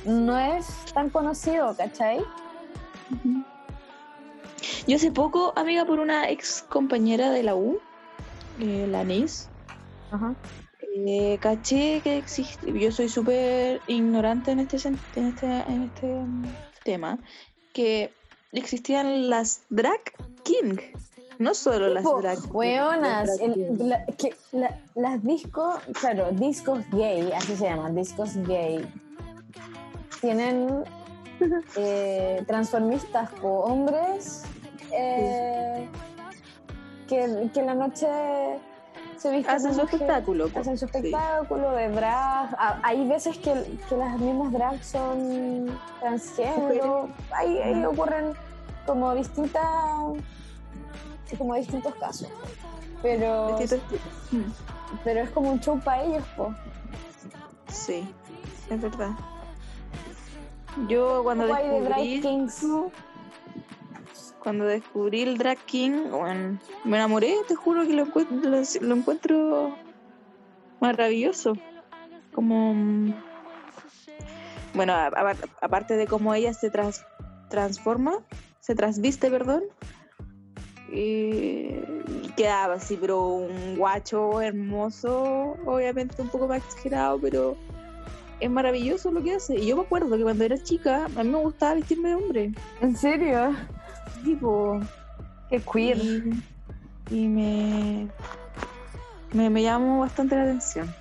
[0.04, 2.20] No es tan conocido, ¿cachai?
[4.86, 7.78] Yo hace poco, amiga, por una ex compañera de la U,
[8.60, 9.48] eh, la NIS,
[10.96, 12.72] eh, caché que existe.
[12.78, 16.44] Yo soy súper ignorante en este, en este, en este mm,
[16.84, 17.18] tema.
[17.72, 18.12] Que
[18.52, 20.00] existían las drag
[20.42, 20.76] king,
[21.38, 27.54] no solo las Tipo, drag Weonas, las drag la- las discos, claro, discos gay, así
[27.56, 28.84] se llaman, discos gay,
[30.20, 30.84] tienen
[31.76, 34.44] eh, transformistas o hombres
[34.92, 35.88] eh,
[37.06, 38.06] que, que en la noche
[39.16, 40.48] se visten Hacen su espectáculo.
[40.48, 40.60] po.
[40.60, 40.96] Hacen su Sí.
[40.96, 42.54] espectáculo de drag.
[42.58, 43.52] Ah, Hay veces que,
[43.88, 45.66] que las mismas drag son
[46.00, 47.08] transgénero.
[47.32, 48.32] Ahí, ahí ocurren
[48.86, 49.64] como distintas
[51.36, 52.28] como distintos casos.
[53.02, 54.00] Pero, Distintos
[55.04, 56.52] pero es como un show para ellos, po.
[57.68, 58.08] Sí,
[58.70, 59.10] es verdad.
[60.86, 62.66] Yo cuando descubrí, kings.
[64.38, 68.94] cuando descubrí el drag king, bueno, me enamoré, te juro que lo encuentro, lo, lo
[68.94, 69.76] encuentro
[70.80, 71.54] maravilloso.
[72.32, 73.14] Como, mm,
[74.74, 77.04] bueno, a- a- aparte de cómo ella se tras-
[77.50, 78.14] transforma,
[78.60, 79.64] se trasviste, perdón,
[80.92, 81.80] y
[82.36, 87.56] quedaba así, pero un guacho hermoso, obviamente un poco más exagerado, pero
[88.40, 89.56] es maravilloso lo que hace.
[89.56, 92.52] Y yo me acuerdo que cuando era chica, a mí me gustaba vestirme de hombre.
[92.80, 93.54] ¿En serio?
[94.24, 94.80] Tipo,
[95.48, 95.98] Qué queer.
[95.98, 96.44] y,
[97.10, 98.08] y me,
[99.32, 100.94] me, me llamó bastante la atención.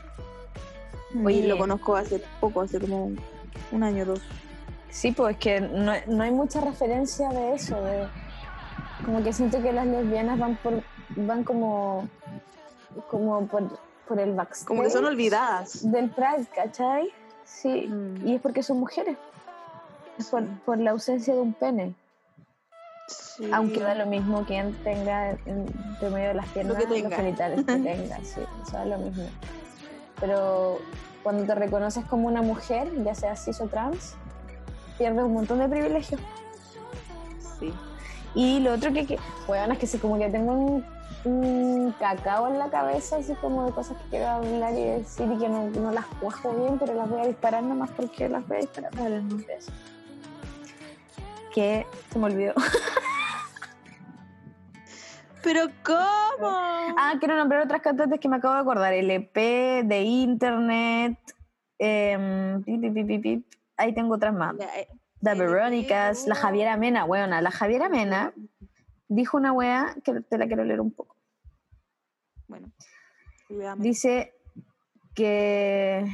[1.23, 3.11] Oye, lo conozco hace poco, hace como
[3.71, 4.21] un año o dos.
[4.89, 8.07] Sí, pues es que no, no hay mucha referencia de eso, de
[9.05, 10.81] como que siento que las lesbianas van por
[11.15, 12.07] van como
[13.09, 15.89] como por, por el backstage Como que son olvidadas.
[15.91, 17.09] del Pride, ¿cachai?
[17.47, 18.27] Sí, Mm.
[18.27, 19.17] y es porque son mujeres,
[20.19, 21.93] es por, por la ausencia de un pene,
[23.07, 23.49] Sí.
[23.53, 27.65] aunque da lo mismo quien tenga en- entre medio de las piernas que los genitales
[27.65, 29.23] que tenga, sí, eso da lo mismo.
[30.19, 30.79] Pero
[31.23, 34.15] cuando te reconoces como una mujer, ya sea cis o trans,
[34.97, 36.19] pierdes un montón de privilegios.
[37.59, 37.71] Sí.
[38.35, 39.17] Y lo otro que, que
[39.47, 40.85] bueno, es que sí, como que tengo un,
[41.23, 45.37] un cacao en la cabeza, así como de cosas que quiero hablar y decir y
[45.37, 48.57] que no, no las cuajo bien, pero las voy a disparar nomás porque las voy
[48.57, 49.67] a disparar para los nombres.
[51.53, 52.53] Que se me olvidó.
[55.43, 55.97] ¿Pero cómo?
[56.41, 58.93] Ah, quiero nombrar otras cantantes que me acabo de acordar.
[58.93, 61.17] LP, de Internet.
[61.79, 63.45] em, pi, pi, pi, pi, pi.
[63.77, 64.55] Ahí tengo otras más.
[64.59, 64.87] Eh,
[65.21, 66.35] LP, Verónicas, la.
[66.35, 67.05] Javiera Mena.
[67.05, 68.33] Bueno, la Javiera Mena
[69.07, 71.15] dijo una wea que te la quiero leer un poco.
[72.47, 72.71] Bueno.
[73.49, 73.83] Veamos.
[73.83, 74.33] Dice
[75.15, 76.05] que,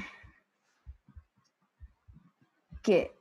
[2.83, 3.11] que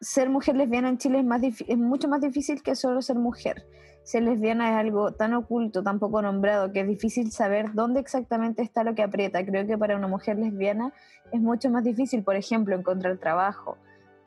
[0.00, 3.66] ser mujer lesbiana en Chile es, más es mucho más difícil que solo ser mujer.
[4.04, 8.62] Ser lesbiana es algo tan oculto, tan poco nombrado, que es difícil saber dónde exactamente
[8.62, 9.44] está lo que aprieta.
[9.44, 10.94] Creo que para una mujer lesbiana
[11.30, 13.76] es mucho más difícil, por ejemplo, encontrar trabajo,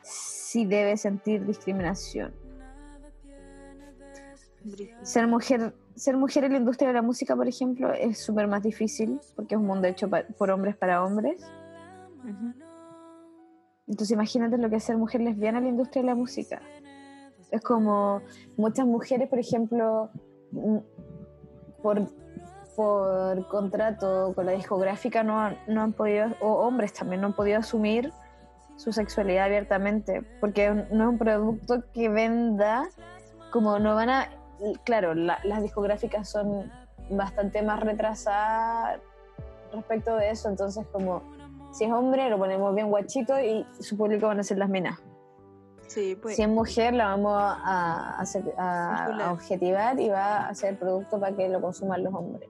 [0.04, 2.41] si debe sentir discriminación.
[5.04, 8.64] Ser mujer, ser mujer en la industria de la música, por ejemplo, es súper más
[8.64, 11.42] difícil porque es un mundo hecho por hombres para hombres.
[13.88, 16.62] Entonces imagínate lo que es ser mujer lesbiana en la industria de la música.
[17.50, 18.22] Es como
[18.56, 20.10] muchas mujeres, por ejemplo,
[20.52, 20.78] mm,
[21.82, 22.08] por,
[22.76, 27.34] por contrato con la discográfica no han, no han podido, o hombres también no han
[27.34, 28.14] podido asumir
[28.78, 32.88] su sexualidad abiertamente, porque no es un producto que venda,
[33.52, 34.30] como no van a,
[34.84, 36.72] claro, la- las discográficas son
[37.10, 39.00] bastante más retrasadas
[39.74, 41.22] respecto de eso, entonces como
[41.72, 45.00] si es hombre lo ponemos bien guachito y su público van a ser las minas.
[45.88, 46.36] Sí, pues.
[46.36, 51.20] Si es mujer la vamos a, hacer- a- a objetivar y va a ser producto
[51.20, 52.50] para que lo consuman los hombres.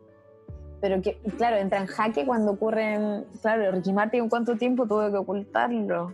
[0.79, 5.09] Pero que, claro, entra en jaque cuando ocurren, claro, Ricky Martin en cuánto tiempo tuvo
[5.11, 6.13] que ocultarlo.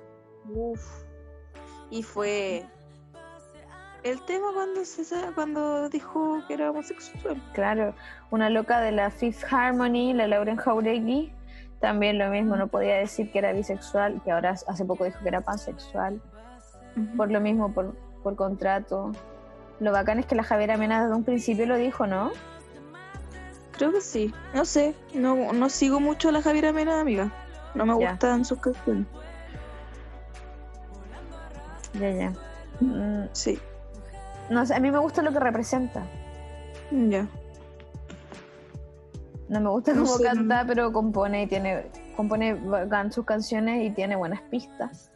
[0.53, 1.03] Uf.
[1.89, 2.65] Y fue
[4.03, 5.03] el tema cuando se
[5.33, 7.41] cuando dijo que era homosexual.
[7.53, 7.93] Claro,
[8.31, 11.33] una loca de la Fifth Harmony, la Lauren Jauregui,
[11.79, 15.27] también lo mismo, no podía decir que era bisexual, que ahora hace poco dijo que
[15.29, 16.21] era pansexual.
[17.15, 19.11] por lo mismo, por, por contrato.
[19.79, 22.31] Lo bacán es que la Javiera Mena desde un principio lo dijo, ¿no?
[23.73, 24.33] Creo que sí.
[24.55, 24.95] No sé.
[25.13, 27.31] No, no sigo mucho a la Javiera Mena, amiga.
[27.75, 28.09] No me Ya.
[28.11, 29.05] gustan sus canciones.
[31.93, 32.33] Ya, ya.
[32.79, 33.59] Mm, Sí.
[34.49, 36.03] No sé, a mí me gusta lo que representa.
[36.91, 37.27] Ya.
[39.49, 42.59] No me gusta No cómo sé, no- canta, pero compone y tiene compone
[43.11, 45.11] sus canciones y tiene buenas pistas.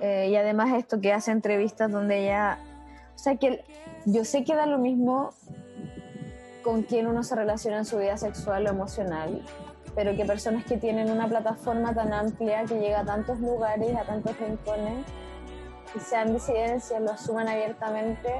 [0.00, 2.58] Eh, y además esto que hace entrevistas donde ella...
[3.14, 3.64] O sea que
[4.06, 5.30] yo sé que da lo mismo
[6.64, 9.42] con quien uno se relaciona en su vida sexual o emocional,
[9.94, 14.02] pero que personas que tienen una plataforma tan amplia que llega a tantos lugares, a
[14.04, 15.04] tantos rincones,
[15.94, 18.32] y sean disidencias, lo asuman abiertamente,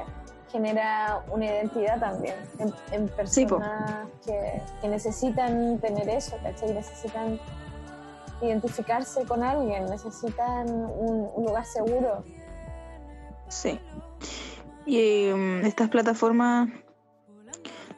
[0.51, 3.59] genera una identidad también en, en Sí, po.
[3.59, 6.72] personas que, que necesitan tener eso, ¿cachai?
[6.74, 7.39] Necesitan
[8.43, 12.24] identificarse con alguien, necesitan un, un lugar seguro.
[13.48, 13.78] Sí.
[14.86, 16.68] Y em, estas plataformas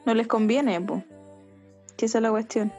[0.05, 0.85] no les conviene.
[1.95, 2.71] Que esa es la cuestión.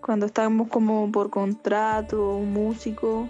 [0.00, 3.28] Cuando estamos como por contrato, un músico.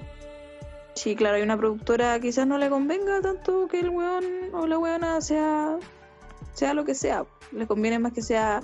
[0.94, 4.78] Sí, claro, hay una productora quizás no le convenga tanto que el weón o la
[4.78, 5.78] weona sea,
[6.52, 7.24] sea lo que sea.
[7.52, 8.62] Le conviene más que sea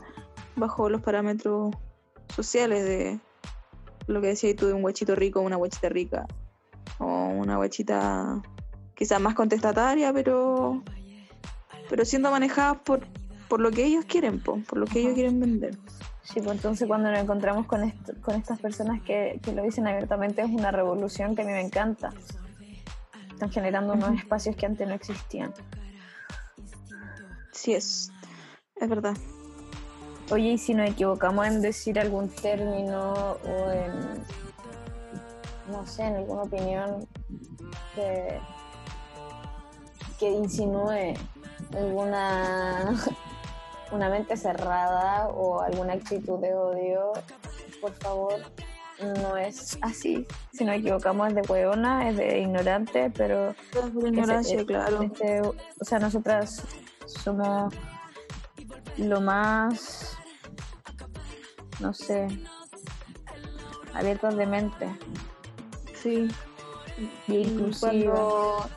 [0.57, 1.75] bajo los parámetros
[2.35, 3.19] sociales de
[4.07, 6.27] lo que decías tú de un guachito rico o una guachita rica.
[6.99, 8.41] O una guachita
[8.95, 10.83] quizás más contestataria, pero
[11.91, 13.01] pero siendo manejadas por,
[13.49, 15.77] por lo que ellos quieren, po, por lo que ellos quieren vender.
[16.33, 19.87] Sí, pues entonces cuando nos encontramos con, esto- con estas personas que, que lo dicen
[19.89, 22.11] abiertamente es una revolución que a mí me encanta.
[23.33, 25.53] Están generando unos espacios que antes no existían.
[27.53, 28.13] Sí es,
[28.77, 29.17] es verdad.
[30.31, 33.93] Oye, y si nos equivocamos en decir algún término o en,
[35.73, 37.09] no sé, en alguna opinión
[37.97, 38.39] que,
[40.21, 41.15] que insinúe
[41.77, 42.95] alguna
[43.93, 47.13] una mente cerrada o alguna actitud de odio,
[47.81, 48.35] por favor,
[49.23, 50.27] no es así.
[50.53, 55.03] Si nos equivocamos es de hueona, es de ignorante, pero Por ignorancia, claro.
[55.03, 56.63] este, o sea, nosotras
[57.07, 57.73] somos
[58.99, 60.17] lo más,
[61.81, 62.29] no sé,
[63.95, 64.89] abiertas de mente
[65.95, 66.29] Sí.
[67.27, 67.91] y inclusivas.
[68.03, 68.71] Cuando,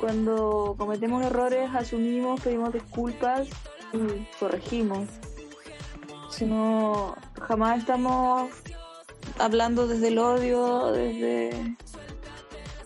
[0.00, 3.48] cuando cometemos errores, asumimos, pedimos disculpas
[3.96, 5.08] y corregimos.
[6.30, 8.50] Si no, jamás estamos
[9.38, 11.76] hablando desde el odio, desde,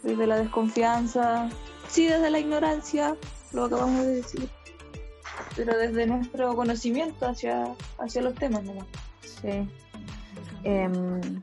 [0.03, 1.49] desde la desconfianza,
[1.89, 3.17] sí, desde la ignorancia,
[3.53, 4.49] lo acabamos de decir,
[5.57, 8.87] pero desde nuestro conocimiento hacia, hacia los temas, ¿no?
[9.23, 9.69] Sí.
[10.63, 11.43] Em,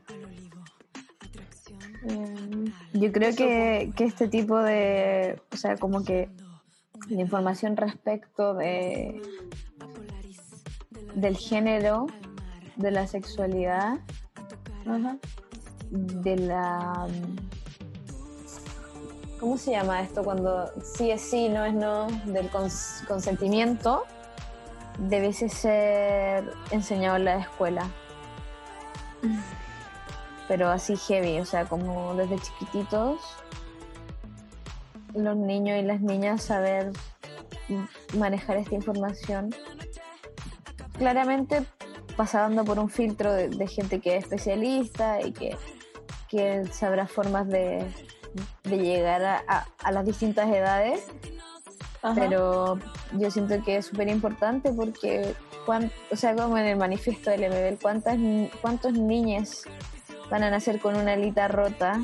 [2.08, 6.28] em, yo creo que, que este tipo de, o sea, como que
[7.08, 9.22] la información respecto de
[11.14, 12.06] del género,
[12.76, 13.98] de la sexualidad,
[15.90, 17.06] de la
[19.40, 22.48] ¿cómo se llama esto cuando sí es sí, no es no, del
[23.06, 24.04] consentimiento,
[24.98, 27.88] debe ser enseñado en la escuela.
[30.48, 33.20] Pero así heavy, o sea, como desde chiquititos
[35.14, 36.92] los niños y las niñas saber
[38.16, 39.54] manejar esta información.
[40.98, 41.64] Claramente
[42.16, 47.86] pasando por un filtro de, gente que es especialista y que, sabrá formas de,
[48.64, 51.06] llegar a, las distintas edades.
[52.14, 52.78] Pero
[53.12, 55.34] yo siento que es súper importante porque,
[56.10, 58.16] o sea, como en el manifiesto del MBL, ¿cuántas,
[58.60, 59.62] ¿cuántos niños
[60.30, 62.00] van a nacer con una alita rota?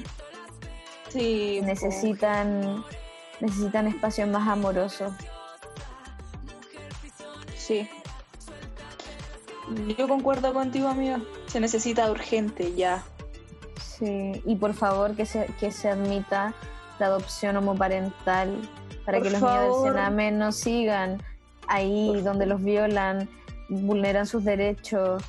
[1.14, 2.84] Sí, necesitan
[3.40, 5.12] necesitan espacios más amorosos.
[7.56, 7.88] Sí.
[9.96, 11.20] Yo concuerdo contigo, amiga.
[11.46, 13.04] Se necesita urgente ya.
[13.80, 16.52] Sí, y por favor que se, que se admita
[16.98, 18.68] la adopción homoparental
[19.04, 21.22] para que los niños del Sename no sigan
[21.68, 23.28] ahí donde los violan,
[23.68, 25.22] vulneran sus derechos,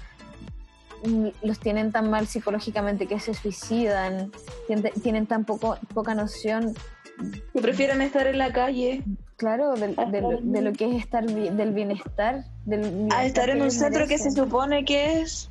[1.42, 4.32] los tienen tan mal psicológicamente que se suicidan,
[5.04, 6.74] tienen, tan poco, poca noción
[7.54, 9.04] que prefieren estar en la calle.
[9.38, 12.46] Claro, de, lo que es estar del bienestar.
[12.66, 15.50] Del a estar en un centro que se supone que es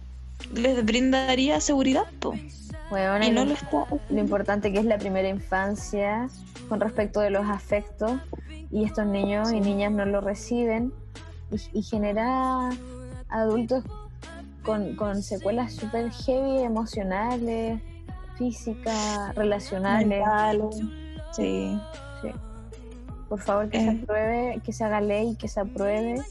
[0.53, 2.05] les brindaría seguridad.
[2.91, 3.87] Bueno, y no lo, está.
[4.11, 6.29] Lo importante que es la primera infancia
[6.69, 8.13] con respecto de los afectos
[8.71, 10.93] y estos niños y niñas no lo reciben
[11.73, 12.71] y, genera
[13.29, 13.85] adultos
[14.65, 17.81] con, con secuelas súper heavy emocionales,
[18.37, 20.25] físicas, relacionales.
[21.33, 21.79] Sí.
[22.23, 22.29] sí.
[23.29, 24.01] Por favor, que se eh.
[24.03, 26.23] apruebe, que se haga ley, que se apruebe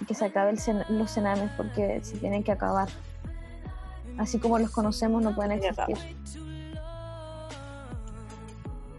[0.00, 0.56] y que se acaben
[0.88, 2.88] los cenames porque se tienen que acabar.
[4.18, 5.96] Así como los conocemos, no pueden existir.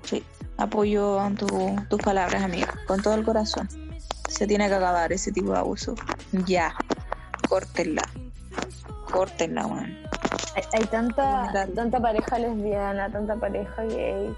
[0.03, 0.23] Sí,
[0.57, 1.19] apoyo
[1.89, 3.69] tus palabras, amiga, con todo el corazón.
[4.27, 5.95] Se tiene que acabar ese tipo de abuso.
[6.45, 6.73] Ya,
[7.49, 8.03] córtenla.
[9.11, 9.97] Córtenla, man.
[10.55, 14.35] Hay, hay tanta, tanta pareja lesbiana, tanta pareja gay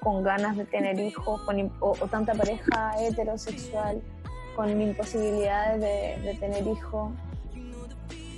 [0.00, 1.40] con ganas de tener hijos,
[1.80, 4.00] o, tanta pareja heterosexual
[4.54, 5.80] con imposibilidades
[6.24, 7.12] de, tener hijos,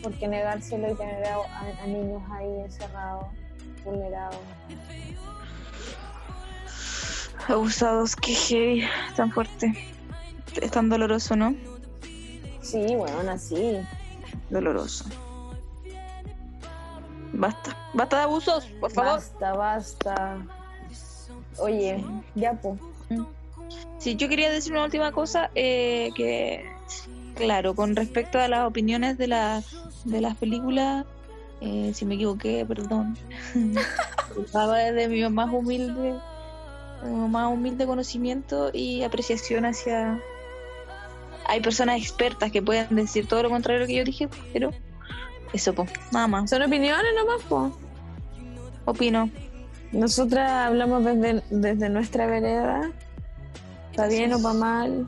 [0.02, 3.26] ¿por qué negárselo y tener a, niños ahí encerrados,
[3.84, 4.36] vulnerados?
[7.48, 8.84] Abusados, qué heavy,
[9.16, 9.72] tan fuerte,
[10.60, 11.54] es tan doloroso, ¿no?
[12.60, 13.78] Sí, bueno, así.
[14.50, 15.04] Doloroso.
[17.32, 19.14] Basta, basta de abusos, por favor.
[19.14, 20.46] Basta, basta.
[21.58, 22.04] Oye,
[22.34, 22.78] ya pues.
[23.98, 26.64] Sí, yo quería decir una última cosa, eh, que
[27.34, 29.62] claro, con respecto a las opiniones de, la,
[30.04, 31.04] de las películas,
[31.60, 33.16] eh, si me equivoqué, perdón.
[34.44, 36.14] Estaba desde mi más humilde,
[37.04, 40.20] más humilde conocimiento y apreciación hacia...
[41.46, 44.70] Hay personas expertas que pueden decir todo lo contrario que yo dije, pero
[45.52, 46.50] eso, pues, nada más.
[46.50, 47.72] Son opiniones nomás, pues.
[48.84, 49.30] Opino.
[49.92, 52.90] Nosotras hablamos desde, desde nuestra vereda.
[53.90, 55.06] ¿Está bien o va mal?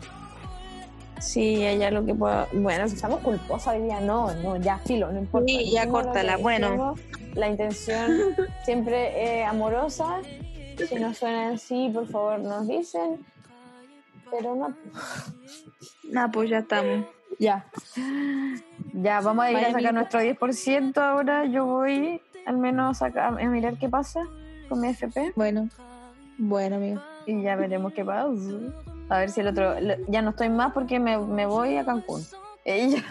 [1.20, 2.48] Sí, ella lo que pueda.
[2.52, 5.46] Bueno, si estamos culposas hoy día, no, no, ya filo, no importa.
[5.46, 6.96] Sí, ya córtala, bueno.
[7.34, 10.20] La intención siempre amorosa.
[10.88, 13.24] Si no suena así, por favor nos dicen.
[14.32, 14.74] Pero no.
[16.10, 17.06] No, pues ya estamos.
[17.38, 17.66] Ya.
[18.92, 21.44] Ya, vamos a ir a sacar nuestro 10% ahora.
[21.46, 24.24] Yo voy al menos a, a mirar qué pasa
[24.68, 25.32] con mi FP.
[25.36, 25.68] Bueno,
[26.38, 27.00] bueno, amigo.
[27.26, 28.28] Y ya veremos qué pasa.
[29.08, 29.74] A ver si el otro.
[30.08, 32.24] Ya no estoy más porque me, me voy a Cancún.
[32.64, 33.02] Ella.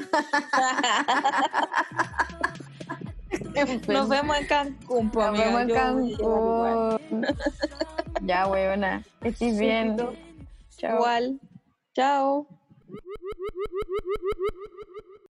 [3.87, 7.25] Nos vemos en Cancún, Nos vemos en Cancún.
[8.21, 9.03] ya, weona.
[9.21, 9.97] Estés bien.
[10.77, 10.95] Chao.
[10.95, 11.39] Igual.
[11.93, 12.47] Chao.
[13.87, 14.47] Woo-hoo-hoo-hoo-hoo!